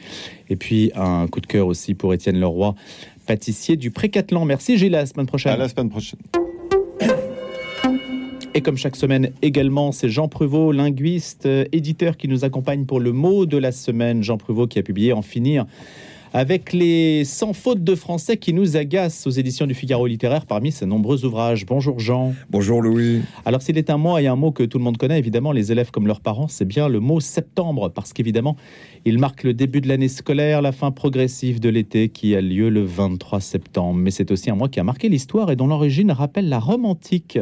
Et 0.49 0.55
puis 0.55 0.91
un 0.95 1.25
coup 1.25 1.41
de 1.41 1.47
cœur 1.47 1.65
aussi 1.65 1.95
pour 1.95 2.13
Étienne 2.13 2.39
Leroy, 2.39 2.75
pâtissier 3.25 3.75
du 3.75 3.89
Pré-Catlan. 3.89 4.45
Merci 4.45 4.77
Gilles, 4.77 4.93
à 4.93 4.99
la 4.99 5.05
semaine 5.07 5.25
prochaine. 5.25 5.53
À 5.53 5.57
la 5.57 5.67
semaine 5.67 5.89
prochaine. 5.89 6.19
Et 8.53 8.61
comme 8.61 8.77
chaque 8.77 8.95
semaine 8.95 9.31
également, 9.41 9.91
c'est 9.91 10.09
Jean 10.09 10.27
Pruvot, 10.27 10.71
linguiste, 10.71 11.49
éditeur 11.71 12.17
qui 12.17 12.27
nous 12.27 12.45
accompagne 12.45 12.85
pour 12.85 12.99
le 12.99 13.11
mot 13.11 13.47
de 13.47 13.57
la 13.57 13.71
semaine. 13.71 14.21
Jean 14.21 14.37
Pruvot 14.37 14.67
qui 14.67 14.77
a 14.77 14.83
publié 14.83 15.11
En 15.11 15.23
finir 15.23 15.65
avec 16.35 16.73
les 16.73 17.23
100 17.23 17.53
fautes 17.53 17.83
de 17.85 17.95
français 17.95 18.35
qui 18.35 18.51
nous 18.51 18.75
agacent 18.75 19.25
aux 19.25 19.29
éditions 19.29 19.67
du 19.67 19.73
Figaro 19.73 20.05
littéraire 20.05 20.45
parmi 20.45 20.73
ses 20.73 20.85
nombreux 20.85 21.23
ouvrages. 21.23 21.65
Bonjour 21.65 21.97
Jean. 21.97 22.33
Bonjour 22.49 22.81
Louis. 22.81 23.21
Alors 23.45 23.61
s'il 23.61 23.77
est 23.77 23.89
un 23.89 23.95
mois 23.95 24.21
et 24.21 24.27
un 24.27 24.35
mot 24.35 24.51
que 24.51 24.63
tout 24.63 24.77
le 24.77 24.83
monde 24.83 24.97
connaît, 24.97 25.17
évidemment, 25.17 25.53
les 25.53 25.71
élèves 25.71 25.91
comme 25.91 26.07
leurs 26.07 26.19
parents, 26.19 26.49
c'est 26.49 26.65
bien 26.65 26.89
le 26.89 26.99
mot 26.99 27.21
septembre, 27.21 27.87
parce 27.87 28.11
qu'évidemment, 28.11 28.57
il 29.05 29.17
marque 29.17 29.43
le 29.43 29.53
début 29.53 29.79
de 29.79 29.87
l'année 29.87 30.09
scolaire, 30.09 30.61
la 30.61 30.73
fin 30.73 30.91
progressive 30.91 31.61
de 31.61 31.69
l'été 31.69 32.09
qui 32.09 32.35
a 32.35 32.41
lieu 32.41 32.67
le 32.67 32.83
23 32.83 33.39
septembre. 33.39 33.97
Mais 33.97 34.11
c'est 34.11 34.29
aussi 34.29 34.49
un 34.49 34.55
mois 34.55 34.67
qui 34.67 34.81
a 34.81 34.83
marqué 34.83 35.07
l'histoire 35.07 35.51
et 35.51 35.55
dont 35.55 35.67
l'origine 35.67 36.11
rappelle 36.11 36.49
la 36.49 36.59
Rome 36.59 36.83
antique. 36.83 37.39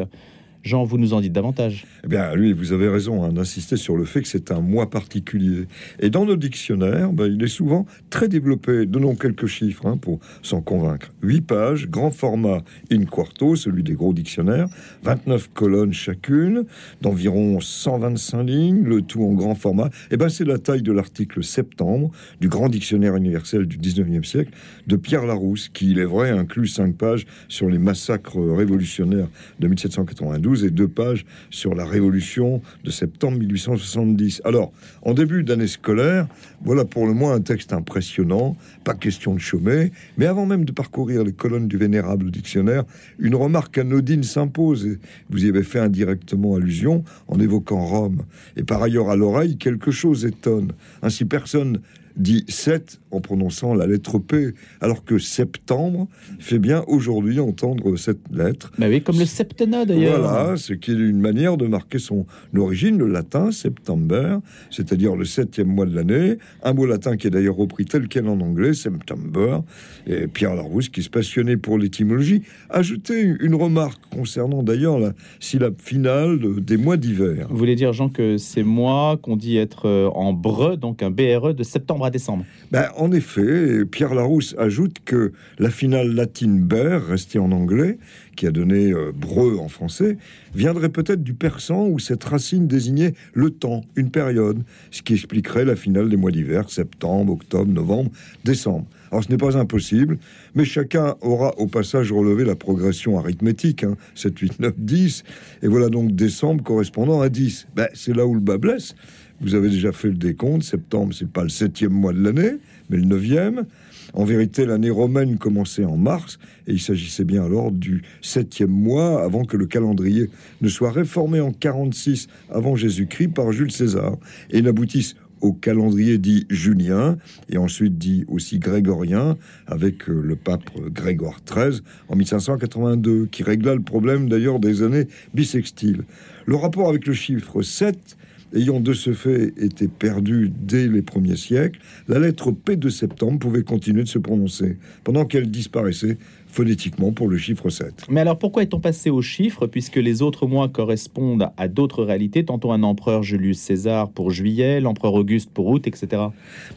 Jean, 0.64 0.84
vous 0.84 0.96
nous 0.96 1.12
en 1.12 1.20
dites 1.20 1.34
davantage. 1.34 1.84
Eh 2.04 2.08
bien, 2.08 2.34
lui, 2.34 2.54
vous 2.54 2.72
avez 2.72 2.88
raison 2.88 3.22
hein, 3.22 3.32
d'insister 3.32 3.76
sur 3.76 3.98
le 3.98 4.06
fait 4.06 4.22
que 4.22 4.28
c'est 4.28 4.50
un 4.50 4.60
mois 4.60 4.88
particulier. 4.88 5.66
Et 6.00 6.08
dans 6.08 6.24
nos 6.24 6.36
dictionnaires, 6.36 7.12
ben, 7.12 7.26
il 7.26 7.42
est 7.42 7.48
souvent 7.48 7.84
très 8.08 8.28
développé. 8.28 8.86
Donnons 8.86 9.14
quelques 9.14 9.44
chiffres 9.44 9.84
hein, 9.84 9.98
pour 9.98 10.20
s'en 10.40 10.62
convaincre. 10.62 11.12
8 11.22 11.42
pages, 11.42 11.88
grand 11.90 12.10
format 12.10 12.62
in 12.90 13.04
quarto, 13.04 13.56
celui 13.56 13.82
des 13.82 13.92
gros 13.92 14.14
dictionnaires, 14.14 14.68
29 15.02 15.50
colonnes 15.52 15.92
chacune, 15.92 16.64
d'environ 17.02 17.60
125 17.60 18.42
lignes, 18.44 18.84
le 18.84 19.02
tout 19.02 19.22
en 19.22 19.34
grand 19.34 19.54
format. 19.54 19.90
Eh 20.10 20.16
ben, 20.16 20.30
c'est 20.30 20.46
la 20.46 20.56
taille 20.56 20.82
de 20.82 20.92
l'article 20.92 21.44
septembre 21.44 22.10
du 22.40 22.48
grand 22.48 22.70
dictionnaire 22.70 23.16
universel 23.16 23.66
du 23.66 23.76
19e 23.76 24.24
siècle 24.24 24.52
de 24.86 24.96
Pierre 24.96 25.26
Larousse, 25.26 25.68
qui, 25.68 25.90
il 25.90 25.98
est 25.98 26.06
vrai, 26.06 26.30
inclut 26.30 26.68
5 26.68 26.96
pages 26.96 27.26
sur 27.48 27.68
les 27.68 27.78
massacres 27.78 28.38
révolutionnaires 28.38 29.28
de 29.60 29.68
1792 29.68 30.53
et 30.62 30.70
deux 30.70 30.88
pages 30.88 31.26
sur 31.50 31.74
la 31.74 31.84
Révolution 31.84 32.62
de 32.84 32.90
septembre 32.90 33.38
1870. 33.38 34.42
Alors, 34.44 34.72
en 35.02 35.14
début 35.14 35.42
d'année 35.42 35.66
scolaire, 35.66 36.28
voilà 36.62 36.84
pour 36.84 37.06
le 37.06 37.14
moins 37.14 37.34
un 37.34 37.40
texte 37.40 37.72
impressionnant, 37.72 38.56
pas 38.84 38.94
question 38.94 39.34
de 39.34 39.40
chômer, 39.40 39.90
mais 40.16 40.26
avant 40.26 40.46
même 40.46 40.64
de 40.64 40.72
parcourir 40.72 41.24
les 41.24 41.32
colonnes 41.32 41.68
du 41.68 41.76
vénérable 41.76 42.30
dictionnaire, 42.30 42.84
une 43.18 43.34
remarque 43.34 43.78
anodine 43.78 44.22
s'impose, 44.22 44.86
et 44.86 44.98
vous 45.30 45.44
y 45.44 45.48
avez 45.48 45.62
fait 45.62 45.80
indirectement 45.80 46.56
allusion 46.56 47.04
en 47.28 47.40
évoquant 47.40 47.84
Rome. 47.84 48.22
Et 48.56 48.62
par 48.62 48.82
ailleurs, 48.82 49.10
à 49.10 49.16
l'oreille, 49.16 49.56
quelque 49.56 49.90
chose 49.90 50.24
étonne. 50.24 50.72
Ainsi, 51.02 51.24
personne 51.24 51.80
dit 52.16 52.44
7 52.48 53.00
en 53.10 53.20
prononçant 53.20 53.74
la 53.74 53.86
lettre 53.86 54.18
P, 54.18 54.54
alors 54.80 55.04
que 55.04 55.18
septembre 55.18 56.08
fait 56.38 56.58
bien 56.58 56.84
aujourd'hui 56.86 57.40
entendre 57.40 57.96
cette 57.96 58.20
lettre. 58.32 58.72
Mais 58.78 58.88
oui, 58.88 59.02
comme 59.02 59.18
le 59.18 59.24
septennat 59.24 59.84
d'ailleurs. 59.84 60.20
Voilà, 60.20 60.56
ce 60.56 60.72
qui 60.72 60.90
est 60.90 60.94
une 60.94 61.20
manière 61.20 61.56
de 61.56 61.66
marquer 61.66 61.98
son 61.98 62.26
origine, 62.56 62.98
le 62.98 63.06
latin 63.06 63.50
september, 63.52 64.38
c'est-à-dire 64.70 65.16
le 65.16 65.24
septième 65.24 65.68
mois 65.68 65.86
de 65.86 65.94
l'année, 65.94 66.38
un 66.62 66.72
mot 66.72 66.86
latin 66.86 67.16
qui 67.16 67.26
est 67.26 67.30
d'ailleurs 67.30 67.56
repris 67.56 67.84
tel 67.84 68.08
quel 68.08 68.28
en 68.28 68.40
anglais, 68.40 68.74
september, 68.74 69.60
et 70.06 70.26
Pierre 70.26 70.54
Larousse, 70.54 70.88
qui 70.88 71.02
se 71.02 71.10
passionnait 71.10 71.56
pour 71.56 71.78
l'étymologie, 71.78 72.42
ajoutait 72.70 73.22
une 73.22 73.54
remarque 73.54 74.02
concernant 74.10 74.62
d'ailleurs 74.62 74.98
la 74.98 75.12
syllabe 75.40 75.76
finale 75.78 76.38
des 76.60 76.76
mois 76.76 76.96
d'hiver. 76.96 77.46
Vous 77.50 77.56
voulez 77.56 77.76
dire, 77.76 77.92
Jean, 77.92 78.08
que 78.08 78.38
ces 78.38 78.62
mois 78.62 79.16
qu'on 79.16 79.36
dit 79.36 79.56
être 79.56 79.86
euh, 79.86 80.08
en 80.08 80.32
breu, 80.32 80.76
donc 80.76 81.02
un 81.02 81.10
BRE 81.10 81.54
de 81.54 81.62
septembre 81.62 82.03
décembre. 82.10 82.44
Ben, 82.70 82.88
en 82.96 83.12
effet, 83.12 83.84
Pierre 83.84 84.14
Larousse 84.14 84.54
ajoute 84.58 84.98
que 85.04 85.32
la 85.58 85.70
finale 85.70 86.14
latine 86.14 86.60
ber, 86.60 87.06
restée 87.06 87.38
en 87.38 87.52
anglais, 87.52 87.98
qui 88.34 88.46
a 88.46 88.50
donné 88.50 88.92
euh, 88.92 89.12
breu 89.14 89.58
en 89.58 89.68
français, 89.68 90.18
viendrait 90.54 90.88
peut-être 90.88 91.22
du 91.22 91.34
persan 91.34 91.86
où 91.88 91.98
cette 91.98 92.24
racine 92.24 92.66
désignait 92.66 93.14
le 93.32 93.50
temps, 93.50 93.82
une 93.96 94.10
période, 94.10 94.62
ce 94.90 95.02
qui 95.02 95.14
expliquerait 95.14 95.64
la 95.64 95.76
finale 95.76 96.08
des 96.08 96.16
mois 96.16 96.30
d'hiver, 96.30 96.70
septembre, 96.70 97.32
octobre, 97.32 97.70
novembre, 97.70 98.10
décembre. 98.44 98.86
Alors 99.10 99.22
ce 99.22 99.30
n'est 99.30 99.36
pas 99.36 99.56
impossible, 99.56 100.18
mais 100.54 100.64
chacun 100.64 101.14
aura 101.20 101.56
au 101.58 101.66
passage 101.68 102.10
relevé 102.10 102.44
la 102.44 102.56
progression 102.56 103.18
arithmétique, 103.18 103.86
7, 104.14 104.38
8, 104.38 104.60
9, 104.60 104.74
10, 104.76 105.24
et 105.62 105.68
voilà 105.68 105.88
donc 105.88 106.12
décembre 106.16 106.64
correspondant 106.64 107.20
à 107.20 107.28
10. 107.28 107.68
Ben, 107.76 107.88
c'est 107.94 108.14
là 108.14 108.26
où 108.26 108.34
le 108.34 108.40
bas 108.40 108.58
blesse. 108.58 108.94
Vous 109.40 109.54
avez 109.54 109.68
déjà 109.68 109.92
fait 109.92 110.08
le 110.08 110.14
décompte. 110.14 110.62
Septembre, 110.62 111.12
c'est 111.14 111.30
pas 111.30 111.42
le 111.42 111.48
septième 111.48 111.92
mois 111.92 112.12
de 112.12 112.22
l'année, 112.22 112.52
mais 112.88 112.96
le 112.96 113.04
neuvième. 113.04 113.66
En 114.12 114.24
vérité, 114.24 114.64
l'année 114.64 114.90
romaine 114.90 115.38
commençait 115.38 115.84
en 115.84 115.96
mars, 115.96 116.38
et 116.66 116.72
il 116.72 116.80
s'agissait 116.80 117.24
bien 117.24 117.44
alors 117.44 117.72
du 117.72 118.02
septième 118.22 118.70
mois 118.70 119.22
avant 119.22 119.44
que 119.44 119.56
le 119.56 119.66
calendrier 119.66 120.30
ne 120.60 120.68
soit 120.68 120.92
réformé 120.92 121.40
en 121.40 121.52
46 121.52 122.28
avant 122.50 122.76
Jésus-Christ 122.76 123.28
par 123.28 123.50
Jules 123.50 123.72
César 123.72 124.16
et 124.50 124.62
n'aboutisse 124.62 125.16
au 125.40 125.52
calendrier 125.52 126.16
dit 126.16 126.46
julien 126.48 127.18
et 127.50 127.58
ensuite 127.58 127.98
dit 127.98 128.24
aussi 128.28 128.58
grégorien 128.58 129.36
avec 129.66 130.08
euh, 130.08 130.22
le 130.22 130.36
pape 130.36 130.70
Grégoire 130.88 131.40
XIII 131.44 131.82
en 132.08 132.16
1582 132.16 133.26
qui 133.26 133.42
régla 133.42 133.74
le 133.74 133.82
problème 133.82 134.28
d'ailleurs 134.28 134.58
des 134.58 134.82
années 134.82 135.06
bissextiles. 135.34 136.04
Le 136.46 136.56
rapport 136.56 136.88
avec 136.88 137.06
le 137.06 137.12
chiffre 137.12 137.60
7 137.60 138.16
ayant 138.54 138.80
de 138.80 138.92
ce 138.92 139.12
fait 139.12 139.52
été 139.56 139.88
perdu 139.88 140.50
dès 140.54 140.88
les 140.88 141.02
premiers 141.02 141.36
siècles, 141.36 141.80
la 142.08 142.18
lettre 142.18 142.52
P 142.52 142.76
de 142.76 142.88
septembre 142.88 143.38
pouvait 143.38 143.62
continuer 143.62 144.02
de 144.02 144.08
se 144.08 144.18
prononcer, 144.18 144.78
pendant 145.02 145.24
qu'elle 145.24 145.50
disparaissait 145.50 146.18
phonétiquement 146.54 147.10
pour 147.10 147.28
le 147.28 147.36
chiffre 147.36 147.68
7. 147.68 148.06
Mais 148.08 148.20
alors 148.20 148.38
pourquoi 148.38 148.62
est-on 148.62 148.78
passé 148.78 149.10
au 149.10 149.22
chiffre, 149.22 149.66
puisque 149.66 149.96
les 149.96 150.22
autres 150.22 150.46
mois 150.46 150.68
correspondent 150.68 151.50
à 151.56 151.66
d'autres 151.66 152.04
réalités, 152.04 152.44
tantôt 152.44 152.70
un 152.70 152.84
empereur 152.84 153.24
Julius 153.24 153.58
César 153.58 154.10
pour 154.10 154.30
juillet, 154.30 154.80
l'empereur 154.80 155.14
Auguste 155.14 155.50
pour 155.50 155.66
août, 155.66 155.88
etc. 155.88 156.22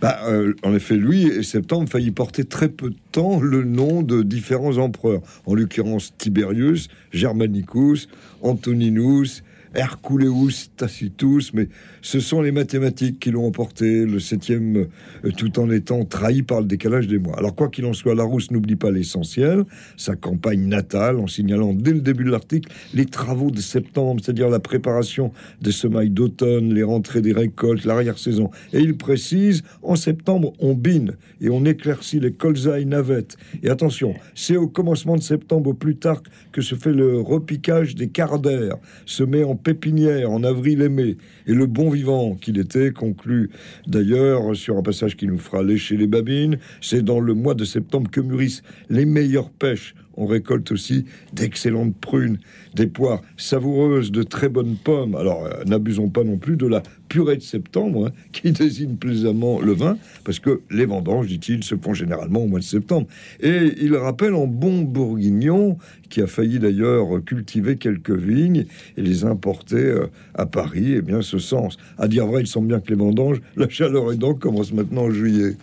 Bah, 0.02 0.18
euh, 0.28 0.54
en 0.64 0.74
effet, 0.74 0.96
lui 0.96 1.28
et 1.28 1.44
septembre 1.44 1.88
faillit 1.88 2.12
porter 2.12 2.44
très 2.44 2.70
peu 2.70 2.90
de 2.90 2.96
temps 3.12 3.40
le 3.40 3.64
nom 3.64 4.02
de 4.02 4.24
différents 4.24 4.78
empereurs, 4.80 5.22
en 5.46 5.54
l'occurrence 5.54 6.12
Tiberius, 6.18 6.88
Germanicus, 7.12 8.10
Antoninus, 8.42 9.44
Herculeus 9.76 10.70
Tacitus, 10.76 11.54
mais 11.54 11.70
ce 12.02 12.20
sont 12.20 12.42
les 12.42 12.52
mathématiques 12.52 13.20
qui 13.20 13.32
l'ont 13.32 13.46
emporté, 13.46 14.06
le 14.06 14.20
septième, 14.20 14.88
euh, 15.26 15.32
tout 15.36 15.60
en 15.60 15.70
étant 15.70 16.06
trahi 16.06 16.42
par 16.42 16.62
le 16.62 16.68
décalage 16.68 17.08
des 17.08 17.20
mois. 17.20 17.38
Alors, 17.38 17.56
quoi 17.56 17.70
qu'il 17.70 17.86
en 17.86 17.94
soit, 17.94 18.16
Larousse 18.16 18.52
n'oublie 18.52 18.76
pas 18.76 18.92
l'essentiel, 18.92 19.64
sa 19.98 20.16
campagne 20.16 20.68
natale, 20.68 21.18
en 21.18 21.28
signalant 21.28 21.74
dès 21.74 21.94
le 21.94 22.02
début 22.02 22.24
de 22.24 22.32
l'article 22.32 22.72
les 22.94 23.06
travaux 23.06 23.52
de 23.52 23.60
septembre, 23.60 24.22
c'est-à-dire 24.24 24.50
la 24.50 24.60
préparation 24.60 25.32
des 25.62 25.72
semailles 25.72 26.10
d'automne, 26.10 26.74
les 26.74 26.84
rentrées 26.84 27.22
des 27.22 27.34
récoltes, 27.34 27.86
l'arrière-saison. 27.86 28.50
Et 28.74 28.80
il 28.80 28.98
précise, 28.98 29.64
en 29.82 29.96
septembre, 29.96 30.54
on 30.60 30.74
bine 30.74 31.16
et 31.42 31.50
on 31.50 31.66
éclaircit 31.66 32.20
les 32.20 32.32
colzailles 32.32 32.86
navettes. 32.86 33.38
Et 33.64 33.70
attention, 33.70 34.16
c'est 34.36 34.56
au 34.56 34.68
commencement 34.68 35.16
de 35.16 35.22
septembre, 35.22 35.72
au 35.72 35.74
plus 35.74 35.98
tard, 35.98 36.22
que 36.52 36.62
se 36.62 36.76
fait 36.76 36.94
le 36.94 37.20
repiquage 37.20 37.96
des 37.96 38.08
quarts 38.08 38.40
d'air, 38.40 38.78
semés 39.06 39.44
en 39.44 39.56
pépinière 39.58 40.32
en 40.32 40.44
avril 40.44 40.82
et 40.82 40.90
mai. 40.90 41.18
Et 41.46 41.54
le 41.54 41.66
bon 41.66 41.90
vivant 41.90 42.36
qu'il 42.36 42.58
était 42.58 42.92
conclut 42.92 43.50
d'ailleurs 43.88 44.56
sur 44.56 44.78
un 44.78 44.82
passage 44.82 45.18
qui 45.18 45.28
nous 45.28 45.38
fera 45.38 45.64
lécher 45.64 45.98
les 45.98 46.08
babines. 46.08 46.58
C'est 46.82 47.04
dans 47.04 47.20
le 47.20 47.34
mois 47.34 47.56
de 47.56 47.66
septembre 47.66 48.10
que 48.10 48.22
mûrissent 48.22 48.64
les 48.90 49.06
meilleures 49.06 49.50
pêches 49.50 49.96
on 50.18 50.26
récolte 50.26 50.72
aussi 50.72 51.06
d'excellentes 51.32 51.96
prunes, 51.96 52.40
des 52.76 52.88
poires 52.88 53.22
savoureuses, 53.38 54.12
de 54.12 54.24
très 54.24 54.50
bonnes 54.50 54.76
pommes. 54.76 55.16
Alors, 55.16 55.46
euh, 55.46 55.64
n'abusons 55.66 56.10
pas 56.10 56.24
non 56.24 56.38
plus 56.38 56.58
de 56.58 56.66
la 56.66 56.82
purée 57.08 57.38
de 57.38 57.42
septembre, 57.42 58.08
hein, 58.08 58.12
qui 58.34 58.52
désigne 58.52 58.96
plaisamment 58.96 59.62
le 59.62 59.74
vin, 59.74 59.98
parce 60.26 60.40
que 60.40 60.62
les 60.72 60.86
vendanges, 60.86 61.28
dit-il, 61.28 61.64
se 61.64 61.76
font 61.76 61.94
généralement 61.94 62.42
au 62.42 62.48
mois 62.48 62.60
de 62.60 62.66
septembre. 62.66 63.08
Et 63.42 63.76
il 63.80 63.96
rappelle 63.96 64.34
en 64.34 64.48
bon 64.48 64.82
bourguignon, 64.82 65.78
qui 66.10 66.22
a 66.22 66.28
failli 66.28 66.60
d'ailleurs 66.60 67.24
cultiver 67.26 67.78
quelques 67.78 68.12
vignes 68.12 68.66
et 68.98 69.02
les 69.02 69.26
importer 69.26 69.76
euh, 69.76 70.08
à 70.34 70.46
Paris, 70.46 70.94
et 70.94 70.98
eh 70.98 71.02
bien 71.02 71.22
ce 71.22 71.38
sens. 71.40 71.78
À 71.98 72.08
dire 72.08 72.28
vrai, 72.28 72.42
il 72.42 72.48
semble 72.48 72.68
bien 72.68 72.80
que 72.80 72.90
les 72.90 72.96
vendanges, 72.96 73.42
la 73.56 73.70
chaleur 73.70 74.12
et 74.12 74.18
donc 74.18 74.40
commence 74.40 74.74
maintenant 74.74 75.04
en 75.04 75.12
juillet. 75.12 75.56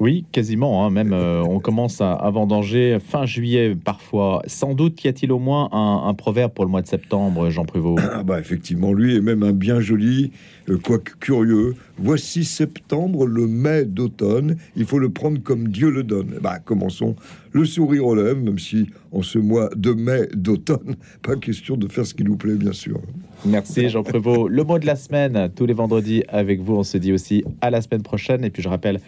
Oui, 0.00 0.24
quasiment. 0.32 0.84
Hein, 0.84 0.90
même 0.90 1.12
euh, 1.12 1.42
on 1.42 1.60
commence 1.60 2.00
à, 2.00 2.12
à 2.12 2.30
vendanger 2.30 2.98
fin 3.00 3.26
juillet 3.26 3.76
parfois. 3.82 4.42
Sans 4.46 4.74
doute 4.74 5.02
y 5.04 5.08
a-t-il 5.08 5.32
au 5.32 5.38
moins 5.38 5.68
un, 5.72 6.14
proverbe 6.14 6.52
pour 6.52 6.64
le 6.64 6.70
mois 6.70 6.82
de 6.82 6.86
septembre, 6.86 7.50
Jean 7.50 7.64
Prévost 7.64 8.04
ah 8.12 8.22
bah 8.22 8.38
Effectivement, 8.38 8.92
lui 8.92 9.16
est 9.16 9.20
même 9.20 9.42
un 9.42 9.52
bien 9.52 9.80
joli, 9.80 10.32
euh, 10.68 10.78
quoique 10.78 11.12
curieux. 11.18 11.74
Voici 11.96 12.44
septembre, 12.44 13.26
le 13.26 13.46
mai 13.46 13.84
d'automne. 13.84 14.56
Il 14.76 14.84
faut 14.84 14.98
le 14.98 15.10
prendre 15.10 15.40
comme 15.42 15.68
Dieu 15.68 15.90
le 15.90 16.02
donne. 16.02 16.38
Bah, 16.42 16.58
commençons 16.58 17.14
le 17.52 17.64
sourire 17.64 18.04
aux 18.06 18.16
lèvres, 18.16 18.40
même 18.40 18.58
si 18.58 18.88
en 19.12 19.22
ce 19.22 19.38
mois 19.38 19.70
de 19.76 19.92
mai 19.92 20.26
d'automne, 20.34 20.96
pas 21.22 21.36
question 21.36 21.76
de 21.76 21.86
faire 21.86 22.04
ce 22.04 22.12
qui 22.12 22.24
nous 22.24 22.36
plaît, 22.36 22.56
bien 22.56 22.72
sûr. 22.72 23.00
Merci 23.46 23.88
Jean 23.88 24.02
Prévost. 24.02 24.50
Le 24.50 24.64
mot 24.64 24.78
de 24.78 24.86
la 24.86 24.96
semaine, 24.96 25.50
tous 25.54 25.66
les 25.66 25.72
vendredis 25.72 26.24
avec 26.28 26.60
vous. 26.60 26.74
On 26.74 26.82
se 26.82 26.98
dit 26.98 27.12
aussi 27.12 27.44
à 27.60 27.70
la 27.70 27.80
semaine 27.80 28.02
prochaine. 28.02 28.44
Et 28.44 28.50
puis 28.50 28.62
je 28.62 28.68
rappelle 28.68 29.00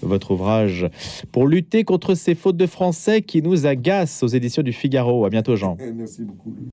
votre 0.00 0.32
ouvrage 0.32 0.88
pour 1.30 1.46
lutter 1.46 1.84
contre 1.84 2.14
ces 2.14 2.34
fautes 2.34 2.56
de 2.56 2.66
français 2.66 3.22
qui 3.22 3.40
nous 3.40 3.66
agacent 3.66 4.22
aux 4.24 4.28
éditions 4.28 4.62
du 4.62 4.72
Figaro. 4.72 5.24
À 5.24 5.30
bientôt 5.30 5.54
Jean. 5.54 5.76
Merci 5.94 6.24
beaucoup. 6.24 6.54